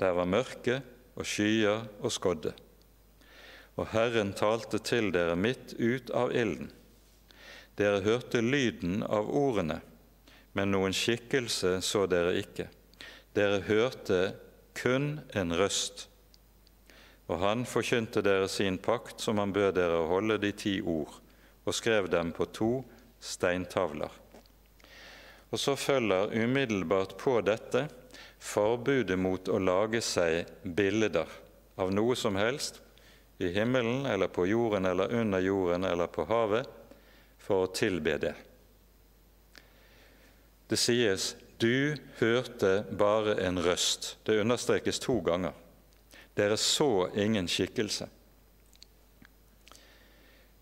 [0.00, 0.80] Der var mørke
[1.14, 2.54] og skyer og skodde.
[3.76, 6.72] Og Herren talte til dere midt ut av ilden.
[7.78, 9.78] Dere hørte lyden av ordene,
[10.52, 12.66] men noen skikkelse så dere ikke.
[13.36, 14.34] Dere hørte
[14.76, 16.09] kun en røst.
[17.30, 21.12] Og han forkynte dere sin pakt, som han bød dere å holde de ti ord,
[21.62, 22.72] og skrev dem på to
[23.22, 24.10] steintavler.
[25.50, 27.86] Og så følger umiddelbart på dette
[28.40, 31.30] forbudet mot å lage seg bilder
[31.80, 32.80] av noe som helst
[33.40, 36.68] i himmelen eller på jorden eller under jorden eller på havet
[37.40, 38.34] for å tilbe det.
[40.68, 44.16] Det sies 'du hørte bare en røst'.
[44.24, 45.52] Det understrekes to ganger.
[46.40, 48.08] Dere så ingen skikkelse.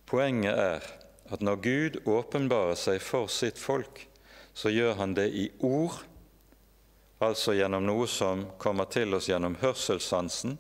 [0.09, 0.87] Poenget er
[1.31, 4.01] at når Gud åpenbarer seg for sitt folk,
[4.57, 6.01] så gjør han det i ord,
[7.23, 10.57] altså gjennom noe som kommer til oss gjennom hørselssansen,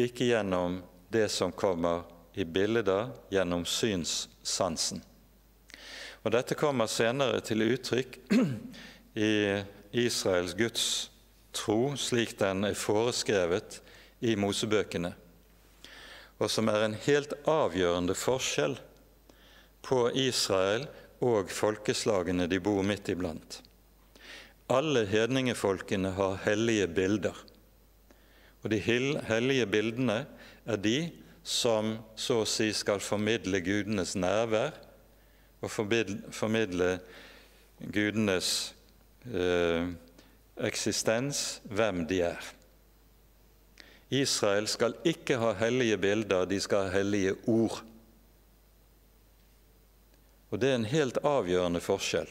[0.00, 0.78] ikke gjennom
[1.12, 5.02] det som kommer i bilder gjennom synssansen.
[6.24, 8.16] Og Dette kommer senere til uttrykk
[9.28, 9.32] i
[10.06, 10.86] Israels Guds
[11.56, 13.80] tro, slik den er foreskrevet
[14.20, 15.12] i Mosebøkene,
[16.36, 18.76] og som er en helt avgjørende forskjell
[19.86, 20.86] på Israel
[21.24, 23.60] og folkeslagene de bor midt iblant.
[24.72, 27.36] Alle hedningefolkene har hellige bilder.
[28.64, 30.24] Og de hellige bildene
[30.66, 30.98] er de
[31.46, 34.74] som så å si skal formidle gudenes nærvær
[35.62, 36.96] og formidle
[37.78, 38.50] gudenes
[39.30, 39.86] eh,
[40.66, 42.55] eksistens, hvem de er.
[44.10, 47.82] Israel skal ikke ha hellige bilder, de skal ha hellige ord.
[50.50, 52.28] Og Det er en helt avgjørende forskjell.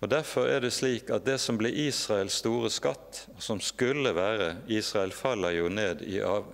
[0.00, 4.56] Og Derfor er det slik at det som ble Israels store skatt, som skulle være
[4.68, 6.44] Israel faller jo ned i av,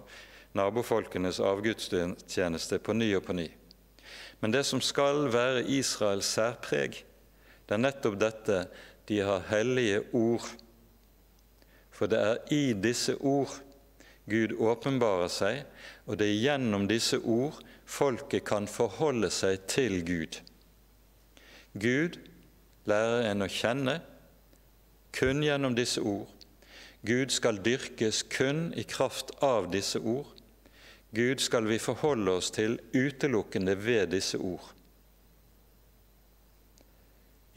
[0.55, 3.49] nabofolkenes avgudstjeneste på ny og på ny.
[4.41, 7.03] Men det som skal være Israels særpreg,
[7.67, 8.65] det er nettopp dette
[9.11, 10.47] de har hellige ord.
[12.01, 13.59] For det er i disse ord
[14.31, 15.65] Gud åpenbarer seg,
[16.09, 20.39] og det er gjennom disse ord folket kan forholde seg til Gud.
[21.77, 22.17] Gud
[22.89, 23.99] lærer en å kjenne
[25.13, 26.31] kun gjennom disse ord.
[27.05, 30.33] Gud skal dyrkes kun i kraft av disse ord.
[31.13, 34.73] Gud skal vi forholde oss til utelukkende ved disse ord.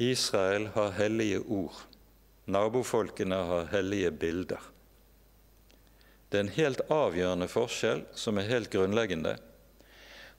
[0.03, 1.92] Israel har hellige ord.
[2.45, 4.59] Nabofolkene har hellige bilder.
[6.29, 9.35] Det er en helt avgjørende forskjell som er helt grunnleggende.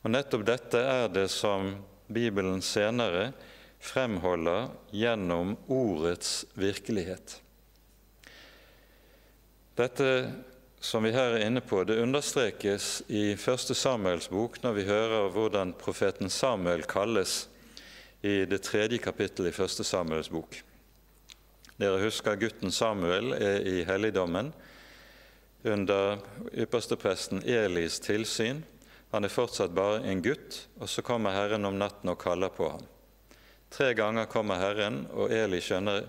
[0.03, 1.71] Og Nettopp dette er det som
[2.12, 3.31] Bibelen senere
[3.81, 7.38] fremholder gjennom ordets virkelighet.
[9.79, 10.11] Dette
[10.85, 13.73] som vi her er inne på, det understrekes i 1.
[13.73, 17.47] Samuels bok når vi hører hvordan profeten Samuel kalles
[18.21, 19.81] i det tredje kapittelet i 1.
[19.87, 20.61] Samuels bok.
[21.77, 24.53] Dere husker gutten Samuel er i helligdommen
[25.67, 26.21] under
[26.53, 28.61] ypperstepresten Elis tilsyn.
[29.11, 32.69] Han er fortsatt bare en gutt, og så kommer Herren om natten og kaller på
[32.77, 32.85] ham.
[33.75, 36.05] Tre ganger kommer Herren, og Eli skjønner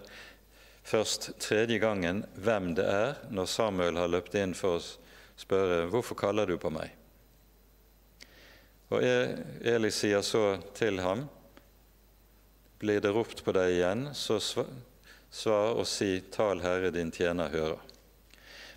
[0.86, 4.84] først tredje gangen hvem det er, når Samuel har løpt inn for å
[5.36, 6.94] spørre 'Hvorfor kaller du på meg?'
[8.92, 11.30] Og e- Eli sier så til ham,
[12.80, 14.38] 'Blir det ropt på deg igjen, så
[15.36, 17.84] svar og si:" 'Tal, Herre, din tjener hører'.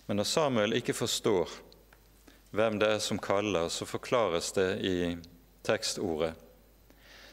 [0.07, 1.49] Men når Samuel ikke forstår
[2.51, 5.17] hvem det er som kaller, så forklares det i
[5.63, 6.33] tekstordet.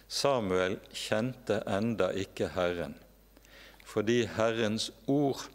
[0.09, 2.95] Samuel kjente enda ikke Herren,
[3.85, 5.49] fordi Herrens ord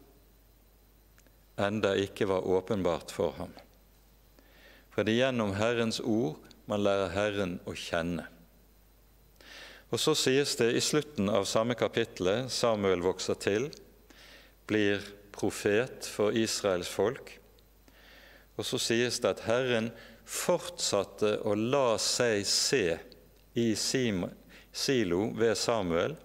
[1.62, 3.54] enda ikke var åpenbart for ham.
[4.92, 8.26] For det er gjennom Herrens ord man lærer Herren å kjenne.
[9.92, 13.68] Og så sies det i slutten av samme kapittel Samuel vokser til,
[14.68, 15.04] blir
[15.36, 17.34] profet for Israels folk.
[18.56, 19.90] Og så sies det at Herren
[20.28, 22.86] fortsatte å la seg se
[23.60, 26.16] i Silo ved Samuel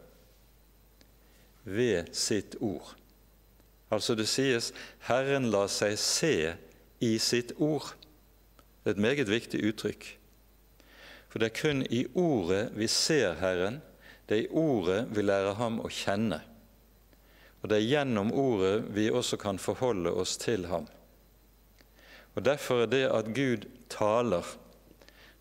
[1.67, 2.95] ved sitt ord.
[3.91, 4.71] Altså det sies
[5.09, 6.37] Herren la seg se
[7.03, 7.91] i sitt ord.
[8.87, 10.07] Et meget viktig uttrykk.
[11.37, 13.83] For det er kun i ordet vi ser Herren,
[14.25, 16.39] det er i ordet vi lærer ham å kjenne.
[17.61, 20.87] Og det er gjennom ordet vi også kan forholde oss til ham.
[22.33, 24.49] Og Derfor er det at Gud taler,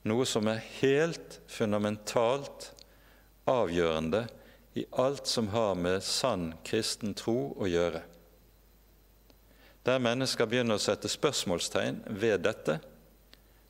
[0.04, 2.74] noe som er helt fundamentalt
[3.48, 4.26] avgjørende
[4.76, 8.04] i alt som har med sann kristen tro å gjøre.
[9.88, 12.82] Der mennesker begynner å sette spørsmålstegn ved dette,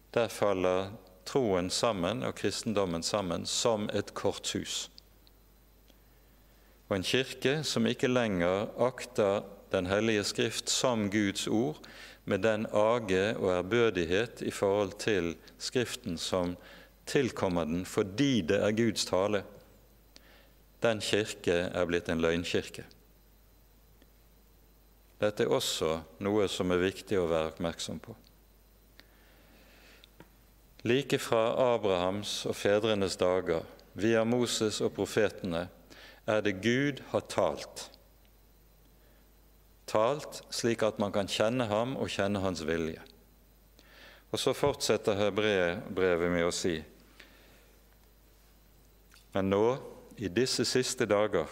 [0.09, 0.95] der faller
[1.25, 4.89] troen sammen og kristendommen sammen som et korthus.
[6.89, 11.81] Og en kirke som ikke lenger akter Den hellige skrift som Guds ord,
[12.25, 16.55] med den age og ærbødighet i forhold til Skriften som
[17.05, 19.43] tilkommer den fordi det er Guds tale,
[20.83, 22.85] den kirke er blitt en løgnkirke.
[25.21, 28.15] Dette er også noe som er viktig å være oppmerksom på.
[30.85, 33.65] Like fra Abrahams og fedrenes dager,
[33.97, 35.65] via Moses og profetene,
[36.29, 37.87] er det Gud har talt.
[39.89, 43.01] Talt slik at man kan kjenne ham og kjenne hans vilje.
[44.29, 46.77] Og så fortsetter hebreerbrevet med å si
[49.35, 49.65] Men nå,
[50.15, 51.49] i disse siste dager,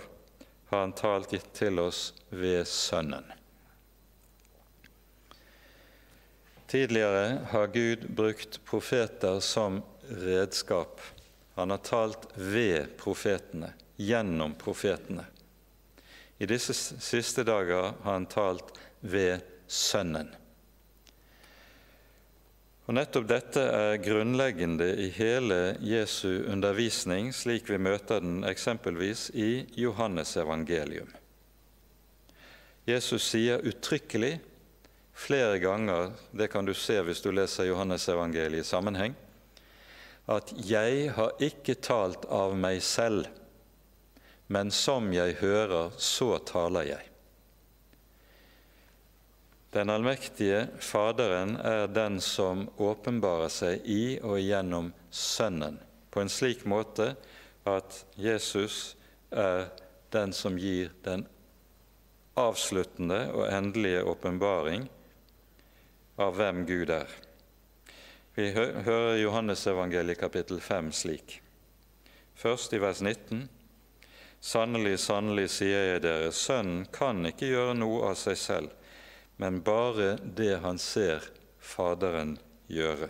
[0.70, 3.26] har han talt til oss ved Sønnen.
[6.74, 11.02] Tidligere har Gud brukt profeter som redskap.
[11.54, 15.26] Han har talt ved profetene, gjennom profetene.
[16.42, 18.72] I disse siste dager har han talt
[19.06, 20.32] ved Sønnen.
[22.88, 29.68] Og Nettopp dette er grunnleggende i hele Jesu undervisning, slik vi møter den eksempelvis i
[29.78, 31.14] Johannes evangelium.
[32.90, 34.40] Jesus sier uttrykkelig
[35.14, 39.16] flere ganger, det kan du se hvis du leser Johannesevangeliet i sammenheng,
[40.28, 43.28] at 'jeg har ikke talt av meg selv',
[44.48, 47.10] men som jeg hører, så taler jeg.
[49.74, 55.80] Den allmektige Faderen er den som åpenbarer seg i og gjennom Sønnen,
[56.12, 57.16] på en slik måte
[57.66, 58.96] at Jesus
[59.32, 59.72] er
[60.12, 61.26] den som gir den
[62.38, 64.86] avsluttende og endelige åpenbaring
[66.22, 67.10] av hvem Gud er.
[68.36, 71.40] Vi hører Johannesevangeliet kapittel 5 slik.
[72.36, 73.48] Først i vers 19.
[74.44, 78.80] Sannelig, sannelig, sier jeg dere, Sønnen kan ikke gjøre noe av seg selv
[79.36, 81.24] men bare det han ser
[81.60, 82.38] Faderen
[82.68, 83.10] gjøre.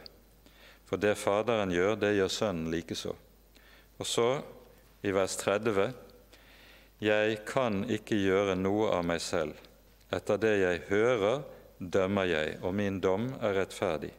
[0.86, 3.16] For det Faderen gjør, det gjør Sønnen likeså.
[3.98, 4.28] Og så,
[5.02, 5.94] i vers 30,
[7.00, 9.58] Jeg kan ikke gjøre noe av meg selv.
[10.14, 11.42] Etter det jeg hører,
[11.92, 14.14] dømmer jeg, og min dom er rettferdig.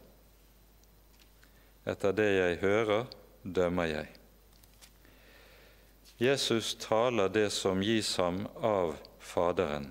[1.85, 3.05] Etter det jeg hører,
[3.43, 4.11] dømmer jeg.
[6.17, 9.89] Jesus taler det som gis ham av Faderen.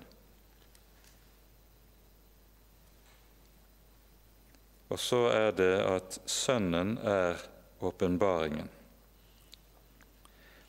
[4.89, 7.41] Og så er det at Sønnen er
[7.83, 8.69] åpenbaringen.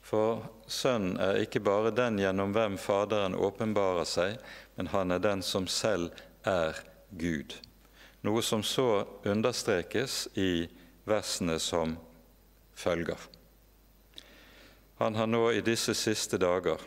[0.07, 4.37] For Sønnen er ikke bare den gjennom hvem Faderen åpenbarer seg,
[4.77, 6.13] men han er den som selv
[6.47, 6.79] er
[7.11, 7.55] Gud.
[8.27, 10.67] Noe som så understrekes i
[11.07, 11.97] versene som
[12.75, 13.19] følger.
[14.99, 16.81] Han har nå i disse siste dager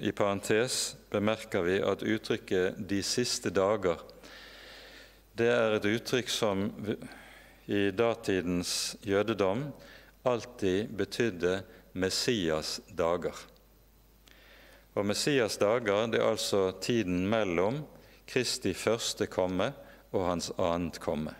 [0.00, 4.00] I parentes bemerker vi at uttrykket 'de siste dager'
[5.36, 6.66] det er et uttrykk som
[7.66, 9.64] i datidens jødedom
[10.28, 11.62] alltid betydde
[11.92, 13.36] Messias dager.
[14.94, 17.80] Og Messias dager det er altså tiden mellom
[18.32, 19.72] Kristi første komme
[20.12, 21.34] og hans annet komme.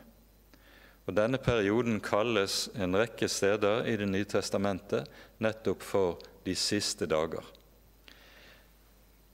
[1.06, 5.08] Og Denne perioden kalles en rekke steder i Det nye testamentet
[5.42, 7.42] nettopp for de siste dager.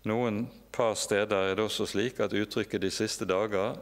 [0.09, 3.77] Noen par steder er det også slik at uttrykket 'de siste dager'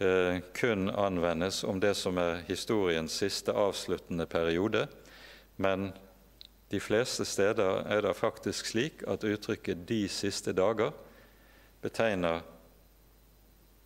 [0.00, 4.86] Eh, kun anvendes om det som er historiens siste avsluttende periode,
[5.56, 5.90] men
[6.72, 10.96] de fleste steder er det faktisk slik at uttrykket 'de siste dager'
[11.82, 12.40] betegner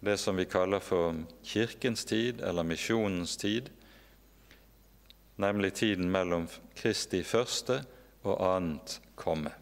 [0.05, 3.71] det som vi kaller for kirkens tid eller misjonens tid,
[5.37, 6.47] nemlig tiden mellom
[6.77, 7.81] Kristi første
[8.23, 9.53] og annet komme.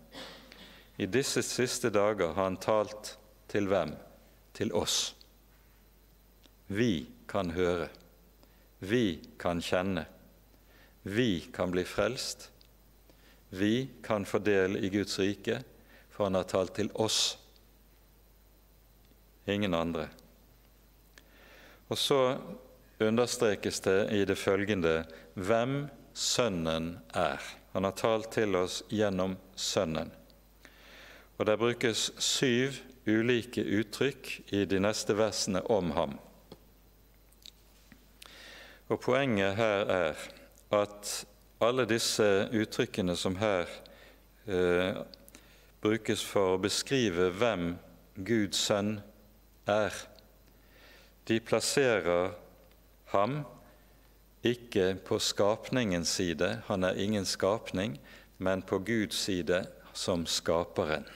[0.99, 3.16] I disse siste dager har han talt
[3.49, 3.95] til hvem?
[4.53, 5.14] Til oss.
[6.68, 7.88] Vi kan høre.
[8.78, 10.05] Vi kan kjenne.
[11.03, 12.51] Vi kan bli frelst.
[13.49, 15.62] Vi kan få del i Guds rike,
[16.11, 17.38] for Han har talt til oss,
[19.47, 20.09] ingen andre.
[21.93, 22.38] Og så
[23.05, 25.03] understrekes det i det følgende
[25.34, 27.40] hvem Sønnen er.
[27.72, 30.09] Han har talt til oss gjennom Sønnen.
[31.36, 36.14] Og Det brukes syv ulike uttrykk i de neste versene om ham.
[38.88, 40.22] Og Poenget her er
[40.72, 41.12] at
[41.61, 43.68] alle disse uttrykkene som her
[44.47, 45.03] eh,
[45.82, 47.74] brukes for å beskrive hvem
[48.16, 48.97] Guds sønn
[49.66, 49.93] er,
[51.33, 52.35] de plasserer
[53.14, 53.41] ham
[54.45, 57.97] ikke på skapningens side, han er ingen skapning,
[58.43, 59.62] men på Guds side
[59.97, 61.07] som skaperen.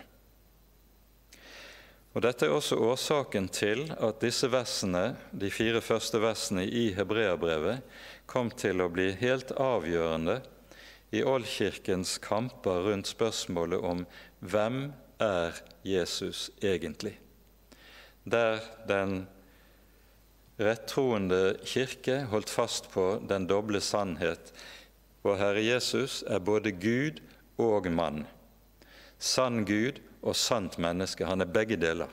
[2.17, 7.83] Og Dette er også årsaken til at disse versene, de fire første versene i Hebreabrevet
[8.31, 10.39] kom til å bli helt avgjørende
[11.13, 14.07] i oldkirkens kamper rundt spørsmålet om
[14.41, 14.87] hvem
[15.21, 17.19] er Jesus egentlig?
[18.25, 19.27] Der den
[20.57, 24.53] rettroende kirke holdt fast på den doble sannhet.
[25.27, 27.21] Vår Herre Jesus er både Gud
[27.61, 28.25] og mann.
[29.19, 31.27] Sann Gud og sant menneske.
[31.27, 32.11] Han er begge deler.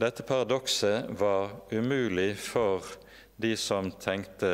[0.00, 2.82] Dette paradokset var umulig for
[3.38, 4.50] de som tenkte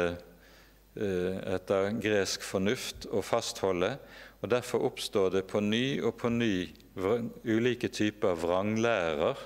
[0.97, 3.95] eh, etter gresk fornuft å fastholde,
[4.41, 6.55] og derfor oppstår det på ny og på ny
[7.45, 9.41] ulike typer vranglærer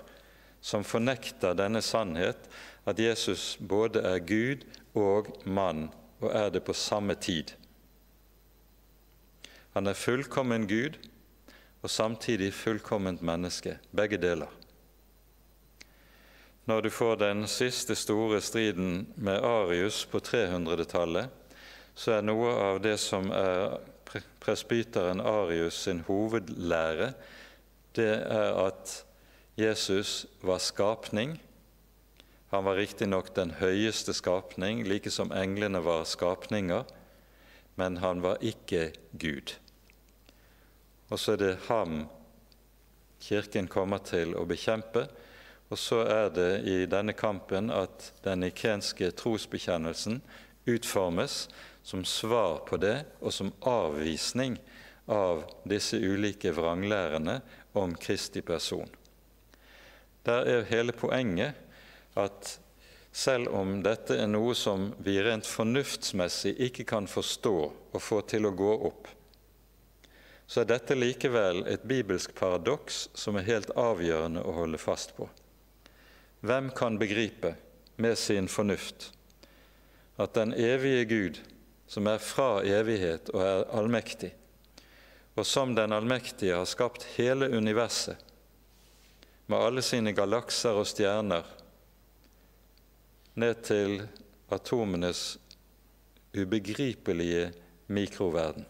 [0.64, 2.48] som fornekter denne sannhet,
[2.88, 4.64] at Jesus både er Gud
[4.96, 5.90] og mann,
[6.24, 7.52] og er det på samme tid.
[9.76, 10.96] Han er fullkommen Gud
[11.82, 14.48] og samtidig fullkomment menneske, begge deler.
[16.64, 21.28] Når du får den siste store striden med Arius på 300-tallet,
[21.94, 23.82] så er noe av det som er
[24.40, 27.12] presbyteren Arius sin hovedlære,
[27.94, 29.02] det er at
[29.55, 31.42] Jesus var skapning.
[32.50, 36.82] Han var riktignok den høyeste skapning, like som englene var skapninger,
[37.74, 39.55] men han var ikke Gud.
[41.11, 42.07] Og så er det ham
[43.24, 45.07] Kirken kommer til å bekjempe.
[45.70, 50.18] Og så er det i denne kampen at den ikenske trosbekjennelsen
[50.66, 51.46] utformes
[51.82, 54.59] som svar på det, og som avvisning
[55.07, 57.38] av disse ulike vranglærene
[57.78, 58.90] om Kristi person.
[60.25, 61.55] Der er hele poenget
[62.16, 62.59] at
[63.14, 67.57] selv om dette er noe som vi rent fornuftsmessig ikke kan forstå
[67.95, 69.07] og få til å gå opp,
[70.47, 75.29] så er dette likevel et bibelsk paradoks som er helt avgjørende å holde fast på.
[76.45, 77.55] Hvem kan begripe
[77.97, 79.12] med sin fornuft
[80.20, 81.41] at den evige Gud,
[81.87, 84.35] som er fra evighet og er allmektig,
[85.35, 88.18] og som den allmektige har skapt hele universet,
[89.47, 91.45] med alle sine galakser og stjerner
[93.34, 93.99] ned til
[94.55, 95.38] atomenes
[96.34, 97.51] ubegripelige
[97.86, 98.66] mikroverden.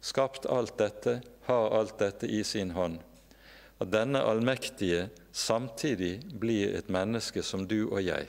[0.00, 2.98] Skapt alt dette, har alt dette i sin hånd.
[3.80, 8.28] At denne allmektige samtidig blir et menneske som du og jeg.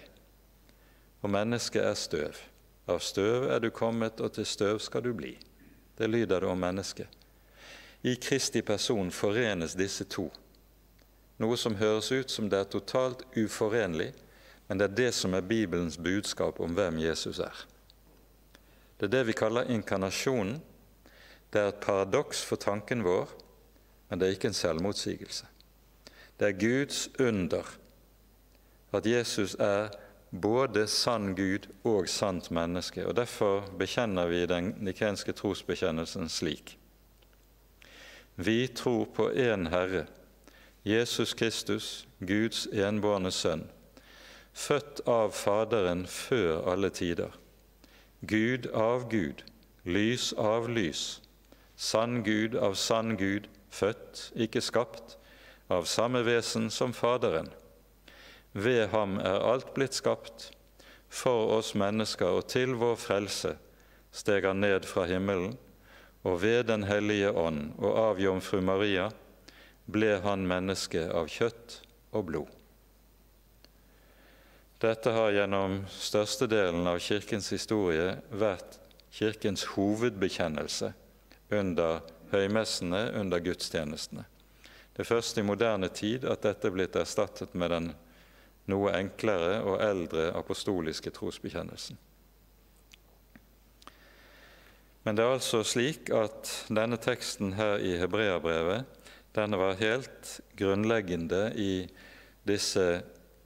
[1.21, 2.41] Og mennesket er støv.
[2.87, 5.33] Av støv er du kommet, og til støv skal du bli.
[5.97, 7.07] Det lyder det om mennesket.
[8.03, 10.29] I Kristi person forenes disse to
[11.37, 14.11] noe som høres ut som det er totalt uforenlig,
[14.67, 17.65] men det er det som er Bibelens budskap om hvem Jesus er.
[18.97, 20.57] Det er det vi kaller inkarnasjonen.
[21.53, 23.29] Det er et paradoks for tanken vår,
[24.09, 25.45] men det er ikke en selvmotsigelse.
[26.39, 27.69] Det er Guds under
[28.93, 29.89] at Jesus er
[30.31, 33.05] både sann Gud og sant menneske.
[33.05, 36.77] og Derfor bekjenner vi den nikenske trosbekjennelsen slik.
[38.35, 40.05] Vi tror på én Herre,
[40.87, 43.65] Jesus Kristus, Guds enbårne sønn,
[44.55, 47.33] født av Faderen før alle tider,
[48.23, 49.43] Gud av Gud,
[49.83, 51.19] lys av lys,
[51.75, 55.17] sann Gud av sann Gud, født, ikke skapt,
[55.67, 57.51] av samme vesen som Faderen.
[58.55, 60.53] Ved ham er alt blitt skapt,
[61.11, 63.57] for oss mennesker og til vår frelse
[64.15, 65.57] steg han ned fra himmelen,
[66.23, 69.11] og ved Den hellige ånd og av Jomfru Maria
[69.87, 71.79] ble han menneske av kjøtt
[72.15, 72.53] og blod.
[74.77, 78.77] Dette har gjennom størstedelen av Kirkens historie vært
[79.17, 80.91] Kirkens hovedbekjennelse
[81.57, 84.27] under høymessene, under gudstjenestene.
[84.93, 87.89] Det er først i moderne tid at dette er blitt erstattet med den
[88.67, 91.97] noe enklere og eldre apostoliske trosbekjennelsen.
[95.07, 98.96] Men det er altså slik at denne teksten her i Hebreabrevet
[99.37, 101.87] den var helt grunnleggende i
[102.49, 103.03] disse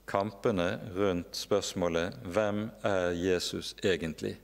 [0.08, 4.38] kampene rundt spørsmålet 'Hvem er Jesus egentlig?'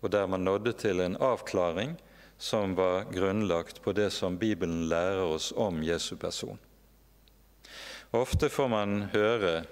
[0.00, 1.96] og der man nådde til en avklaring
[2.38, 6.58] som var grunnlagt på det som Bibelen lærer oss om Jesu person.
[8.12, 9.64] Ofte får man høre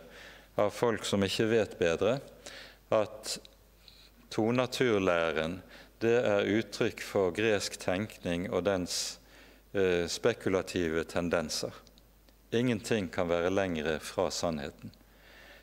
[0.56, 2.20] av folk som ikke vet bedre,
[2.90, 3.38] at
[4.30, 5.60] tonaturlæren
[6.00, 9.18] det er uttrykk for gresk tenkning og dens
[9.72, 11.72] eh, spekulative tendenser.
[12.50, 14.90] Ingenting kan være lengre fra sannheten.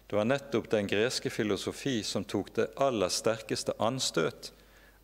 [0.07, 4.51] Det var nettopp den greske filosofi som tok det aller sterkeste anstøt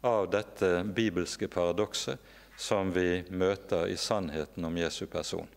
[0.02, 2.18] av dette bibelske paradokset
[2.58, 5.48] som vi møter i sannheten om Jesu person.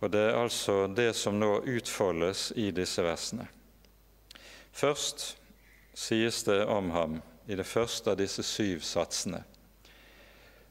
[0.00, 3.44] Og Det er altså det som nå utfoldes i disse versene.
[4.72, 5.36] Først
[5.92, 9.42] sies det om ham i det første av disse syv satsene.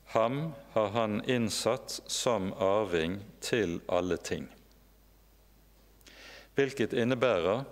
[0.10, 4.48] Ham har han innsatt som arving til alle ting.
[6.58, 7.64] Hvilket innebærer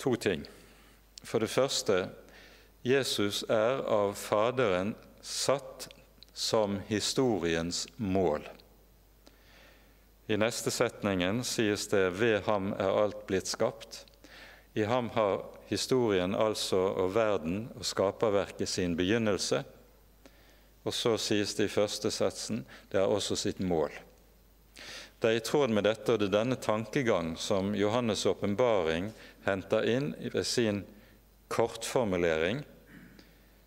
[0.00, 0.46] to ting.
[1.22, 1.98] For det første
[2.82, 5.90] Jesus er av Faderen satt
[6.32, 8.46] som historiens mål.
[10.30, 14.04] I neste setningen sies det 'ved ham er alt blitt skapt'.
[14.74, 19.64] I ham har historien altså og verden og skaperverket sin begynnelse.
[20.84, 23.92] Og så sies det i første satsen det er også sitt mål.
[25.20, 29.10] Det er i tråd med dette og det er denne tankegang som Johannes' åpenbaring
[29.44, 30.84] henter inn ved sin
[31.52, 32.62] kortformulering,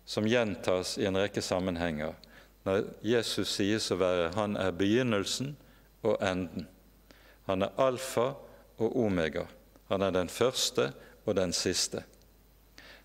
[0.04, 2.14] som gjentas i en rekke sammenhenger,
[2.64, 5.56] når Jesus sies å være 'Han er begynnelsen
[6.02, 6.66] og enden'.
[7.46, 8.34] Han er alfa
[8.78, 9.46] og omega.
[9.88, 10.92] Han er den første
[11.26, 12.04] og den siste.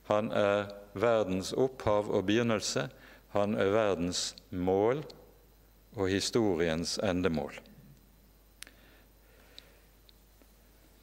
[0.03, 2.89] Han er verdens opphav og begynnelse.
[3.36, 5.03] Han er verdens mål
[5.95, 7.53] og historiens endemål.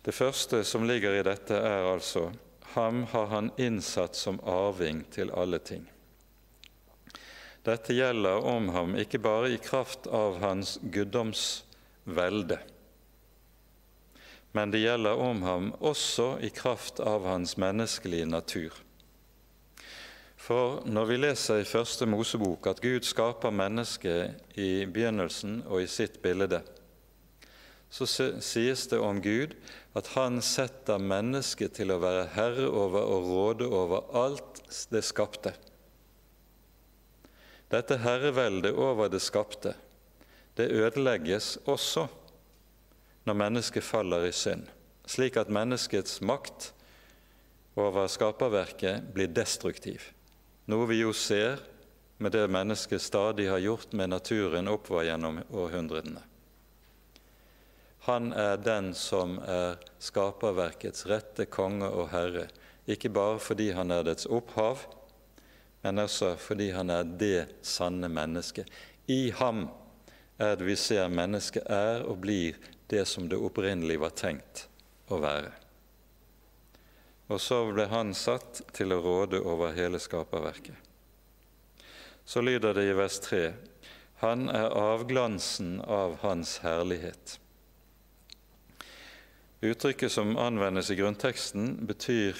[0.06, 2.28] Det første som ligger i dette, er altså
[2.76, 5.86] ham har han innsatt som arving til alle ting.
[7.66, 12.60] Dette gjelder om ham ikke bare i kraft av hans guddomsvelde,
[14.54, 18.85] men det gjelder om ham også i kraft av hans menneskelige natur.
[20.46, 25.88] For når vi leser i Første Mosebok at Gud skaper mennesket i begynnelsen og i
[25.90, 26.60] sitt bilde,
[27.90, 29.56] så sies det om Gud
[29.98, 34.62] at han setter mennesket til å være herre over og råde over alt
[34.94, 35.56] det skapte.
[37.72, 39.74] Dette herreveldet over det skapte,
[40.54, 42.06] det ødelegges også
[43.26, 44.68] når mennesket faller i synd,
[45.10, 46.70] slik at menneskets makt
[47.74, 50.12] over skaperverket blir destruktiv
[50.70, 51.60] noe vi jo ser
[52.18, 56.22] med det mennesket stadig har gjort med naturen oppover gjennom århundrene.
[58.06, 62.46] Han er den som er skaperverkets rette konge og herre,
[62.86, 64.84] ikke bare fordi han er dets opphav,
[65.82, 68.70] men også fordi han er det sanne mennesket.
[69.10, 69.66] I ham
[70.38, 72.58] er det vi ser mennesket er og blir
[72.90, 74.66] det som det opprinnelig var tenkt
[75.10, 75.65] å være.
[77.26, 80.76] Og så ble han satt til å råde over hele skaperverket.
[82.26, 83.52] Så lyder det i vers 3.:
[84.22, 87.38] Han er avglansen av Hans herlighet.
[89.60, 92.38] Uttrykket som anvendes i grunnteksten, betyr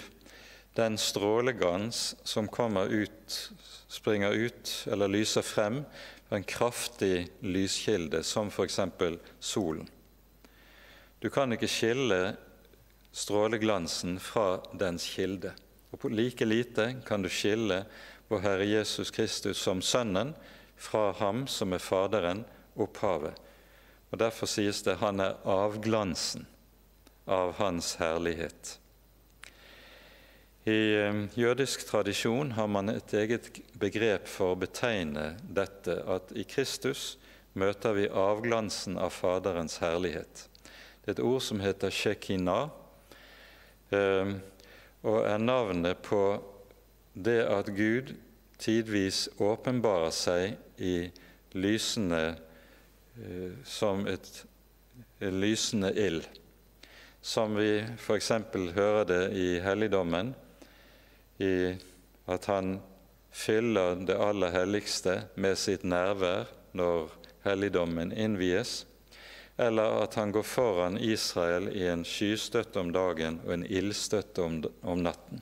[0.77, 3.53] den strålegans som kommer ut,
[3.89, 5.81] springer ut eller lyser frem
[6.29, 8.81] fra en kraftig lyskilde, som f.eks.
[9.41, 9.89] solen.
[11.19, 12.37] Du kan ikke skille
[13.17, 15.55] stråleglansen fra dens kilde.
[15.91, 17.85] Og på like lite kan du skille
[18.29, 20.35] vår Herre Jesus Kristus som Sønnen
[20.77, 22.45] fra ham som er Faderen,
[22.77, 23.39] opphavet.
[24.13, 26.45] Og Derfor sies det han er avglansen
[27.25, 28.77] av Hans herlighet.
[30.67, 33.49] I eh, jødisk tradisjon har man et eget
[33.79, 37.15] begrep for å betegne dette, at i Kristus
[37.55, 40.49] møter vi avglansen av Faderens herlighet.
[41.03, 42.75] Det er et ord som heter shekinah,
[43.93, 46.23] og er navnet på
[47.15, 48.15] det at Gud
[48.59, 51.09] tidvis åpenbarer seg i
[51.57, 52.23] lysende
[53.21, 54.45] eh, som et
[55.21, 56.25] lysende ild,
[57.21, 58.33] som vi f.eks.
[58.77, 60.35] hører det i helligdommen,
[61.41, 61.77] i
[62.27, 62.79] at han
[63.31, 67.13] fyller det aller helligste med sitt nærvær når
[67.45, 68.85] helligdommen innvies
[69.57, 74.59] eller at han går foran Israel i en skystøtte om dagen og en ildstøtte om,
[74.83, 75.41] om natten.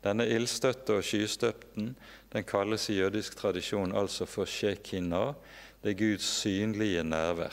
[0.00, 1.92] Denne ildstøtte og skystøtten
[2.32, 5.34] den kalles i jødisk tradisjon altså for shekinah,
[5.82, 7.52] det er Guds synlige nærvær,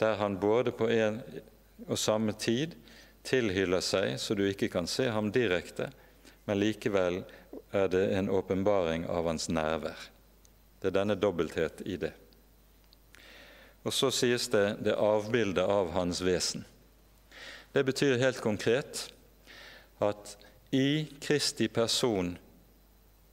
[0.00, 1.20] der han både på en
[1.88, 2.76] og samme tid
[3.24, 5.90] tilhyller seg så du ikke kan se ham direkte,
[6.44, 7.22] men likevel
[7.72, 10.08] er det en åpenbaring av hans nærvær.
[10.80, 12.12] Det er denne dobbelthet i det.
[13.84, 16.64] Og så sies det det avbildet av hans vesen.
[17.72, 19.06] Det betyr helt konkret
[20.02, 20.36] at
[20.74, 22.34] i Kristi person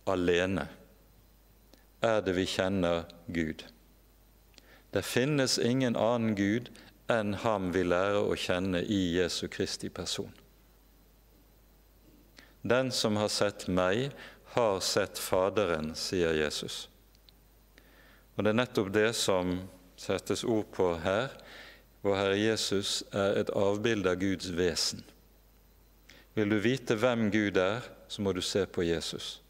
[0.08, 0.68] alene
[2.06, 3.66] er det vi kjenner Gud.
[4.94, 6.72] Det finnes ingen annen Gud
[7.12, 10.32] enn ham vi lærer å kjenne i Jesu Kristi person.
[12.68, 14.12] Den som har sett meg,
[14.56, 16.88] har sett Faderen, sier Jesus.
[18.36, 19.60] Og Det er nettopp det som
[19.98, 21.34] settes ord på her.
[22.06, 25.04] Vår Herre Jesus er et avbilde av Guds vesen.
[26.38, 29.42] Vil du vite hvem Gud er, så må du se på Jesus.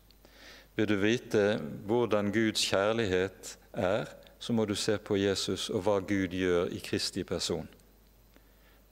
[0.78, 4.08] Vil du vite hvordan Guds kjærlighet er,
[4.40, 7.68] så må du se på Jesus og hva Gud gjør i Kristi person,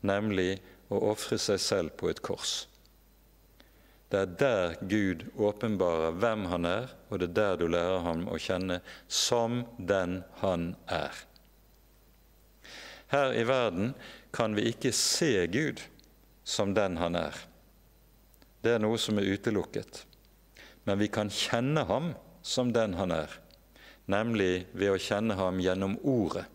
[0.02, 0.58] nemlig
[0.90, 2.66] å ofre seg selv på et kors.
[4.10, 8.28] Det er der Gud åpenbarer hvem han er, og det er der du lærer ham
[8.30, 11.14] å kjenne som den han er.
[13.14, 13.94] Her i verden
[14.34, 15.84] kan vi ikke se Gud
[16.44, 17.38] som den han er.
[18.62, 20.04] Det er noe som er utelukket.
[20.86, 22.14] Men vi kan kjenne ham
[22.46, 23.32] som den han er,
[24.10, 26.46] nemlig ved å kjenne ham gjennom Ordet.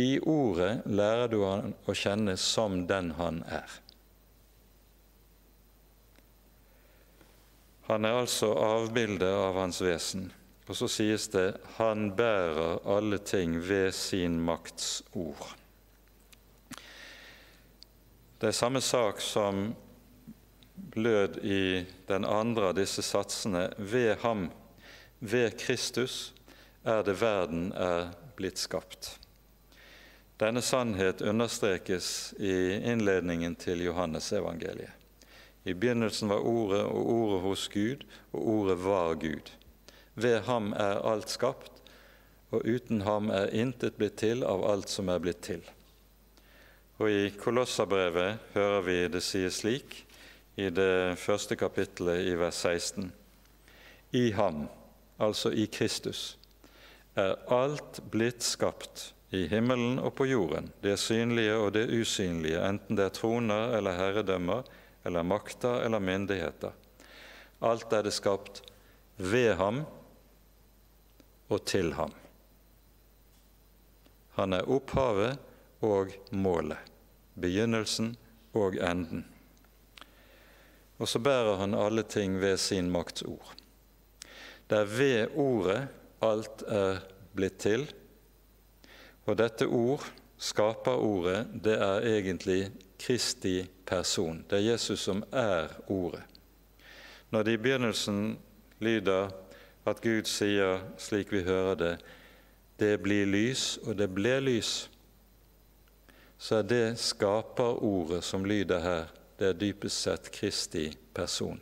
[0.00, 3.80] I Ordet lærer du han å kjenne som den han er.
[7.86, 10.30] Han er altså avbildet av hans vesen.
[10.68, 15.56] Og så sies det 'Han bærer alle ting ved sin makts ord'.
[18.40, 19.74] Det er samme sak som
[20.96, 23.70] lød i den andre av disse satsene.
[23.78, 24.50] Ved ham,
[25.20, 26.34] ved Kristus,
[26.84, 29.18] er det verden er blitt skapt.
[30.40, 34.90] Denne sannhet understrekes i innledningen til Johannes-evangeliet.
[35.64, 39.52] I begynnelsen var Ordet, og Ordet hos Gud, og Ordet var Gud.
[40.14, 41.72] Ved ham er alt skapt,
[42.54, 45.64] og uten ham er intet blitt til av alt som er blitt til.
[47.02, 50.04] Og I Kolossabrevet hører vi det sies slik
[50.54, 53.10] i det første kapittelet i vers 16.
[54.14, 54.68] I ham,
[55.18, 56.36] altså i Kristus,
[57.18, 62.98] er alt blitt skapt i himmelen og på jorden, det synlige og det usynlige, enten
[62.98, 64.62] det er troner eller herredømmer,
[65.04, 66.70] eller makter eller myndigheter.
[67.64, 68.62] Alt er det skapt
[69.18, 69.82] ved ham
[71.48, 72.12] og til ham.
[74.38, 75.38] Han er opphavet
[75.84, 76.78] og målet,
[77.40, 78.14] begynnelsen
[78.54, 79.26] og enden.
[80.98, 83.54] Og så bærer han alle ting ved sin makts ord.
[84.70, 85.88] Det er ved ordet
[86.24, 87.02] alt er
[87.34, 87.86] blitt til.
[89.26, 90.04] Og dette ord,
[90.38, 94.44] skaperordet, det er egentlig Kristi person.
[94.50, 96.22] Det er Jesus som er Ordet.
[97.30, 98.38] Når det i begynnelsen
[98.80, 99.32] lyder
[99.84, 101.94] at Gud sier, slik vi hører det,
[102.80, 104.72] det blir lys, og det ble lys,
[106.38, 111.60] så er det skaperordet som lyder her, det er dypest sett Kristi person.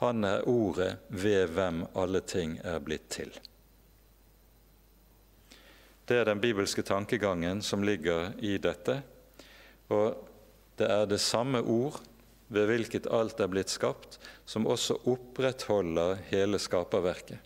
[0.00, 3.32] Han er ordet ved hvem alle ting er blitt til.
[6.08, 8.96] Det er den bibelske tankegangen som ligger i dette.
[9.92, 10.16] Og
[10.80, 12.00] det er det samme ord
[12.48, 14.16] ved hvilket alt er blitt skapt,
[14.48, 17.38] som også opprettholder hele skaperverket.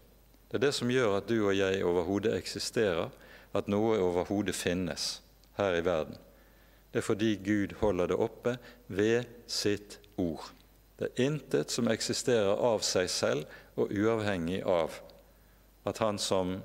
[0.54, 3.08] Det er det som gjør at du og jeg overhodet eksisterer,
[3.58, 5.16] at noe overhodet finnes
[5.58, 6.14] her i verden.
[6.94, 8.52] Det er fordi Gud holder det oppe
[8.86, 10.46] ved sitt ord.
[10.94, 14.94] Det er intet som eksisterer av seg selv og uavhengig av
[15.90, 16.60] at Han som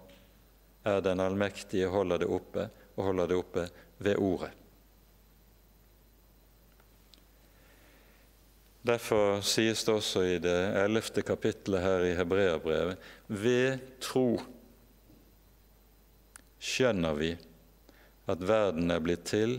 [0.85, 3.67] er den allmektige, holder det oppe, og holder det oppe
[4.05, 4.53] ved ordet.
[8.81, 14.39] Derfor sies det også i det ellevte kapittelet her i Hebreabrevet ved tro
[16.63, 17.33] skjønner vi
[18.29, 19.57] at verden er blitt til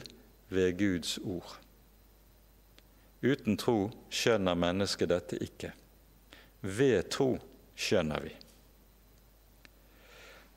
[0.48, 1.52] ved Guds ord.
[3.20, 5.74] Uten tro skjønner mennesket dette ikke.
[6.64, 7.34] Ved tro
[7.76, 8.32] skjønner vi.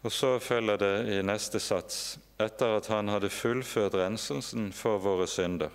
[0.03, 5.27] Og så følger det i neste sats etter at han hadde fullført renselsen for våre
[5.27, 5.71] synder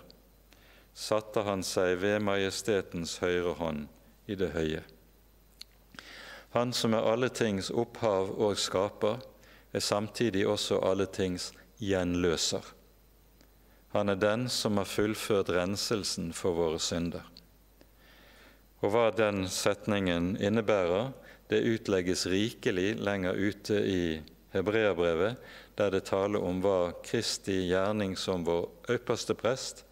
[0.99, 3.86] satte han seg ved majestetens høyre hånd
[4.26, 4.82] i det høye.
[6.57, 9.20] Han som er alle tings opphav og skaper,
[9.70, 12.64] er samtidig også alle tings gjenløser.
[13.94, 17.22] Han er den som har fullført renselsen for våre synder.
[18.82, 21.12] Og hva den setningen innebærer,
[21.49, 24.03] det utlegges rikelig lenger ute i
[24.53, 25.38] Hebreabrevet,
[25.78, 29.84] der det taler om hva Kristi gjerning som vår øverste prest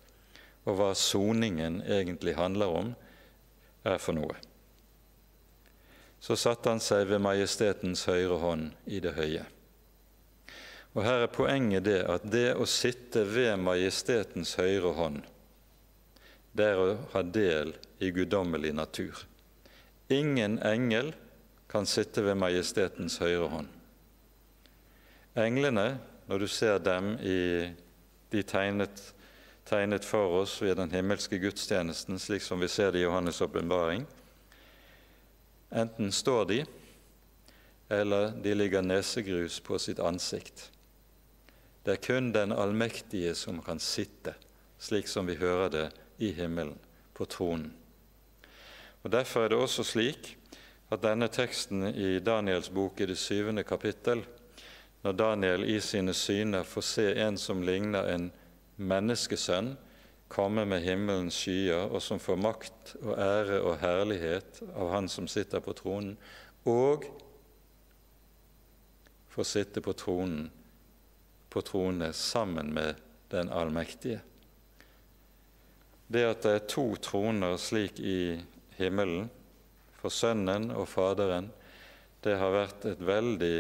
[0.67, 2.93] og hva soningen egentlig handler om,
[3.87, 4.35] er for noe.
[6.21, 9.45] Så satte han seg ved majestetens høyre hånd i det høye.
[10.97, 15.23] Og Her er poenget det at det å sitte ved majestetens høyre hånd,
[16.57, 19.21] det er å ha del i guddommelig natur.
[20.09, 21.13] Ingen engel
[21.69, 23.69] kan sitte ved majestetens høyre hånd.
[25.37, 27.69] Englene, når du ser dem i
[28.33, 29.03] de tegnet,
[29.67, 34.07] tegnet for oss ved den himmelske gudstjenesten, slik som vi ser det i Johannes' åpenbaring,
[35.71, 36.65] enten står de,
[37.89, 40.71] eller de ligger nesegrus på sitt ansikt.
[41.83, 44.35] Det er kun den allmektige som kan sitte,
[44.79, 45.87] slik som vi hører det
[46.19, 46.79] i himmelen,
[47.15, 47.73] på tronen.
[49.03, 50.33] Og Derfor er det også slik
[50.91, 54.23] at denne teksten i Daniels bok i det syvende kapittel,
[55.03, 58.31] når Daniel i sine syner får se en som ligner en
[58.77, 59.75] menneskesønn,
[60.29, 65.29] komme med himmelens skyer, og som får makt og ære og herlighet av Han som
[65.31, 66.17] sitter på tronen,
[66.67, 67.07] og
[69.31, 70.49] får sitte på tronen
[71.53, 72.99] på trone sammen med
[73.33, 74.21] den allmektige.
[76.07, 78.37] Det at det er to troner slik i
[78.77, 79.31] himmelen,
[79.97, 81.49] for Sønnen og Faderen,
[82.23, 83.57] det har vært et veldig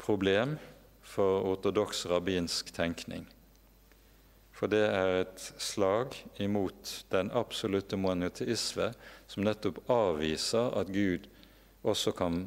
[0.00, 0.56] problem
[1.04, 3.28] for ortodoks rabbinsk tenkning.
[4.54, 8.92] For det er et slag imot den absolutte monoteisme
[9.26, 11.26] som nettopp avviser at Gud
[11.82, 12.44] også kan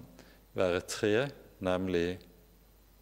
[0.57, 1.27] være tre,
[1.59, 2.19] nemlig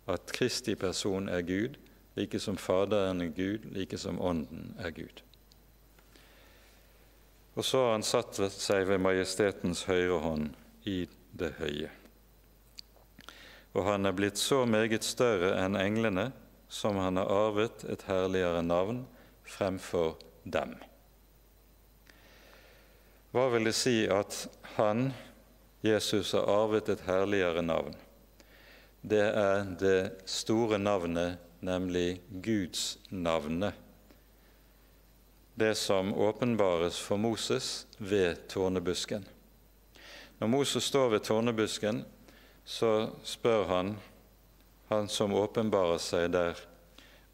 [0.09, 1.77] at Kristi person er Gud,
[2.15, 5.21] like som Faderen er Gud, like som Ånden er Gud.
[7.55, 10.49] Og så har han satt seg ved majestetens høyre hånd
[10.89, 11.05] i
[11.39, 11.91] det høye.
[13.75, 16.31] Og han er blitt så meget større enn englene,
[16.67, 19.05] som han har arvet et herligere navn
[19.45, 20.75] fremfor dem.
[23.35, 24.45] Hva vil det si at
[24.77, 25.09] han,
[25.85, 27.95] Jesus, har arvet et herligere navn?
[29.05, 29.99] Det er det
[30.29, 33.75] store navnet, nemlig Guds navnet
[35.55, 39.25] det som åpenbares for Moses ved tårnebusken.
[40.39, 42.03] Når Moses står ved tårnebusken,
[42.65, 43.93] så spør han,
[44.89, 46.59] han som åpenbarer seg der,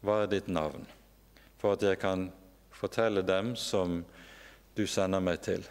[0.02, 0.86] hva er ditt navn,
[1.60, 2.30] for at jeg kan
[2.74, 4.00] fortelle dem som
[4.76, 5.64] du sender meg til.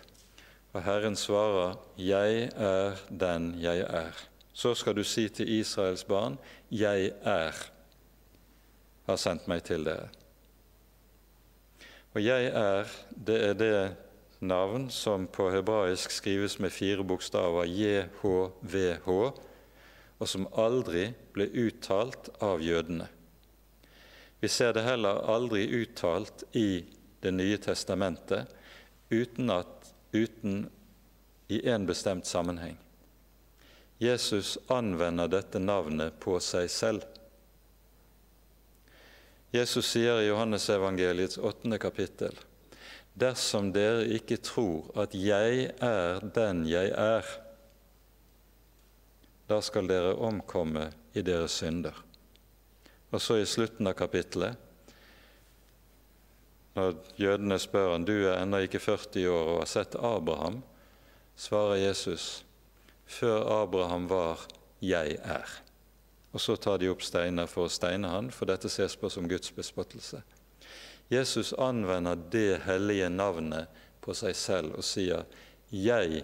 [0.71, 4.15] Og Herren svarer, Jeg er den jeg er.
[4.53, 6.37] Så skal du si til Israels barn,
[6.71, 7.55] Jeg er,
[9.07, 10.07] har sendt meg til dere.
[12.13, 12.87] Og jeg er,
[13.27, 13.95] det er det
[14.39, 19.09] navn som på hebraisk skrives med fire bokstaver, JHVH,
[20.21, 23.07] og som aldri ble uttalt av jødene.
[24.41, 26.83] Vi ser det heller aldri uttalt i
[27.21, 28.49] Det nye testamentet
[29.13, 30.63] uten, at, uten
[31.53, 32.79] i en bestemt sammenheng.
[34.01, 37.05] Jesus anvender dette navnet på seg selv.
[39.53, 42.33] Jesus sier i Johannesevangeliets åttende kapittel.:
[43.13, 47.29] Dersom dere ikke tror at jeg er den jeg er,
[49.51, 51.95] da skal dere omkomme i deres synder.
[53.11, 54.55] Og så i slutten av kapittelet,
[56.77, 60.61] når jødene spør han, du er ennå ikke 40 år og har sett Abraham,
[61.35, 62.45] svarer Jesus,
[63.03, 64.47] før Abraham var,
[64.79, 65.57] jeg er.
[66.31, 69.27] Og så tar de opp steiner for å steine han, for dette ses på som
[69.27, 70.21] Guds bespottelse.
[71.11, 75.25] Jesus anvender det hellige navnet på seg selv og sier,
[75.71, 76.23] 'Jeg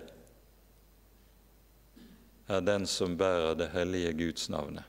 [2.48, 4.84] er den som bærer det hellige Guds navnet'.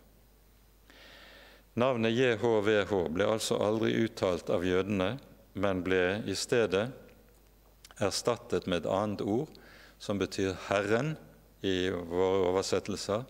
[1.78, 5.18] Navnet JHVH ble altså aldri uttalt av jødene,
[5.54, 6.88] men ble i stedet
[8.02, 9.48] erstattet med et annet ord,
[9.98, 11.16] som betyr 'Herren'
[11.62, 13.24] i våre oversettelser,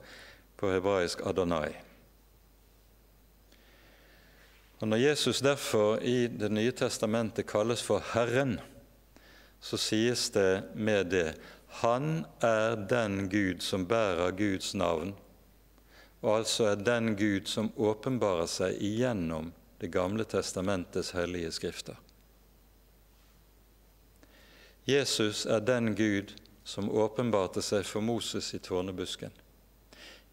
[0.57, 1.77] på hebraisk Adonai.
[4.81, 8.61] Og Når Jesus derfor i Det nye testamentet kalles for Herren,
[9.61, 11.35] så sies det med det
[11.69, 15.15] Han er den Gud som bærer Guds navn,
[16.21, 21.95] og altså er den Gud som åpenbarer seg igjennom Det gamle testamentets hellige skrifter.
[24.89, 26.33] Jesus er den Gud
[26.65, 29.31] som åpenbarte seg for Moses i tårnebusken.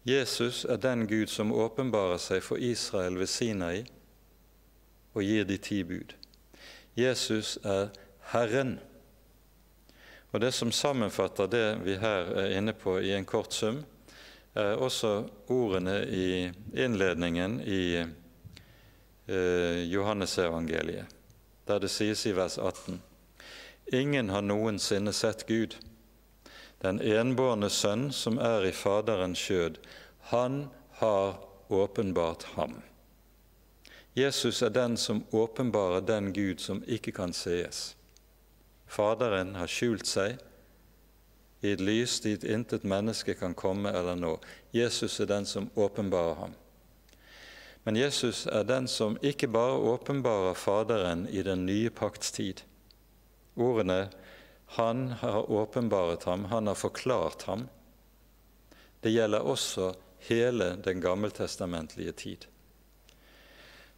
[0.02, 3.84] Jesus er den Gud som åpenbarer seg for Israel ved Sinai
[5.14, 6.12] og gir de ti bud.
[6.96, 7.88] Jesus er
[8.32, 8.78] Herren.
[10.32, 13.84] Og Det som sammenfatter det vi her er inne på i en kort sum,
[14.54, 21.06] er også ordene i innledningen i eh, Johannesevangeliet,
[21.66, 23.02] der det sies i vers 18.:
[23.92, 25.76] Ingen har noensinne sett Gud.
[26.80, 29.78] Den enbårne sønn som er i Faderens skjød,
[30.32, 30.68] han
[31.00, 32.82] har åpenbart ham.
[34.14, 37.95] Jesus er den som åpenbarer den Gud som ikke kan sees.
[38.86, 40.38] Faderen har skjult seg
[41.60, 44.36] i et lys dit intet menneske kan komme eller nå.
[44.76, 46.54] Jesus er den som åpenbarer ham.
[47.86, 52.62] Men Jesus er den som ikke bare åpenbarer Faderen i den nye pakts tid.
[53.54, 54.10] Ordene
[54.66, 57.68] 'Han har åpenbaret ham', 'Han har forklart ham',
[59.00, 62.46] det gjelder også hele den gammeltestamentlige tid.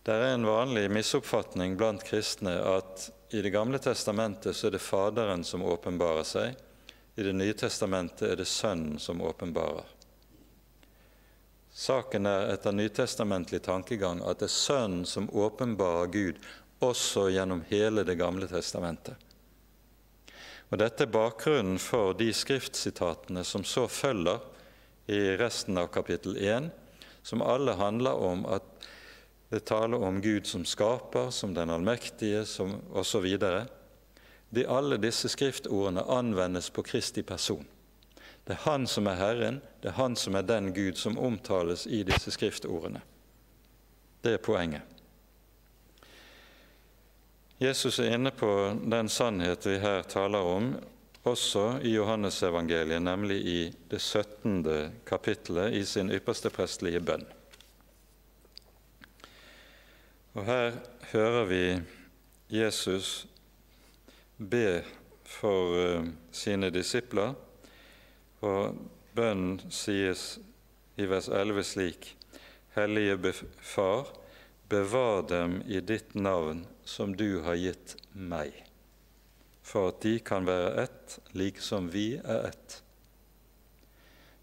[0.08, 4.80] Det er en vanlig misoppfatning blant kristne at i Det gamle testamentet så er det
[4.80, 6.54] Faderen som åpenbarer seg,
[7.12, 9.84] i Det nye testamentet er det Sønnen som åpenbarer.
[11.68, 16.40] Saken er etter nytestamentlig tankegang at det er Sønnen som åpenbarer Gud
[16.80, 19.12] også gjennom hele Det gamle testamentet.
[20.72, 24.40] Og Dette er bakgrunnen for de skriftsitatene som så følger
[25.04, 26.72] i resten av kapittel 1,
[27.20, 28.88] som alle handler om at
[29.48, 32.44] det taler om Gud som skaper, som den allmektige,
[32.92, 33.26] osv
[34.50, 37.66] de, alle disse skriftordene anvendes på Kristi person.
[38.44, 41.86] Det er Han som er Herren, det er Han som er den Gud som omtales
[41.86, 43.02] i disse skriftordene.
[44.24, 44.82] Det er poenget.
[47.58, 48.48] Jesus er inne på
[48.84, 50.70] den sannhet vi her taler om,
[51.28, 53.58] også i Johannesevangeliet, nemlig i
[53.90, 54.62] det 17.
[55.04, 57.26] kapittelet i sin ypperste prestelige bønn.
[60.38, 60.76] Og Her
[61.10, 61.62] hører vi
[62.48, 63.26] Jesus
[64.38, 64.84] be
[65.26, 67.32] for uh, sine disipler.
[68.46, 68.76] Og
[69.18, 70.36] bønnen sies
[70.94, 72.06] i vers 11 slik.:
[72.76, 74.12] Hellige Far,
[74.70, 78.54] bevar dem i ditt navn som du har gitt meg,
[79.62, 82.78] for at de kan være ett, like som vi er ett.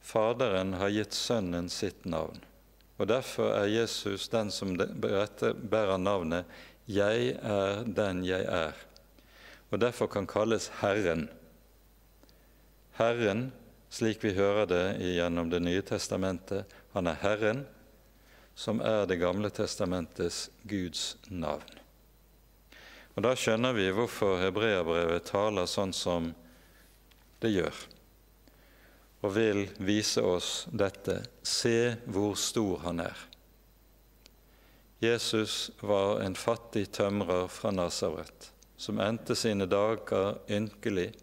[0.01, 2.43] Faderen har gitt Sønnen sitt navn,
[2.97, 6.45] og derfor er Jesus den som bærer navnet
[6.87, 8.85] 'Jeg er den jeg er'
[9.75, 11.29] og derfor kan kalles Herren.
[12.95, 13.49] Herren,
[13.89, 17.65] slik vi hører det gjennom Det nye testamentet, han er Herren,
[18.55, 21.81] som er Det gamle testamentets Guds navn.
[23.15, 26.33] Og Da skjønner vi hvorfor hebreerbrevet taler sånn som
[27.41, 27.75] det gjør,
[29.26, 31.23] og vil vise oss dette.
[31.41, 33.23] Se hvor stor han er.
[35.01, 41.13] Jesus var en fattig tømrer fra Nasaret som endte sine dager ynkelig,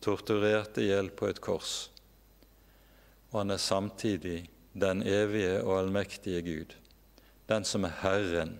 [0.00, 1.90] torturert i hjel på et kors.
[3.30, 6.74] Og han er samtidig den evige og allmektige Gud,
[7.48, 8.58] den som er Herren,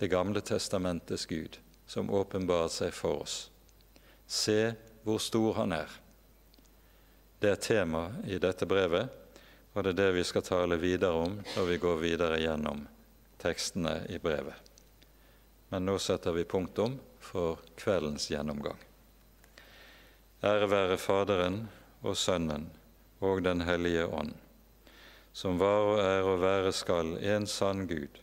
[0.00, 3.50] Det gamle testamentets Gud, som åpenbarer seg for oss.
[4.26, 4.74] Se
[5.04, 5.92] hvor stor han er.
[7.44, 9.08] Det er tema i dette brevet,
[9.76, 12.78] og det er det vi skal tale videre om når vi går videre gjennom
[13.42, 14.70] tekstene i brevet.
[15.68, 18.80] Men nå setter vi punktum for kveldens gjennomgang.
[20.40, 21.58] Ære være Faderen
[22.00, 22.64] og Sønnen
[23.20, 24.32] og Den hellige ånd,
[25.36, 28.22] som var og er og være skal en sann Gud,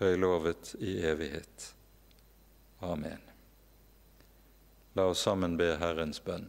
[0.00, 1.68] høylovet i evighet.
[2.80, 3.20] Amen.
[4.96, 6.48] La oss sammen be Herrens bønn.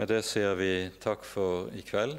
[0.00, 2.14] Med det sier vi takk for i kveld.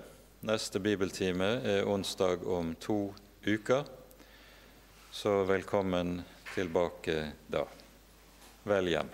[0.46, 2.98] Neste bibeltime er onsdag om to
[3.42, 3.88] uker,
[5.10, 6.20] så velkommen
[6.54, 7.16] tilbake
[7.50, 7.64] da.
[8.70, 9.10] Vel hjem.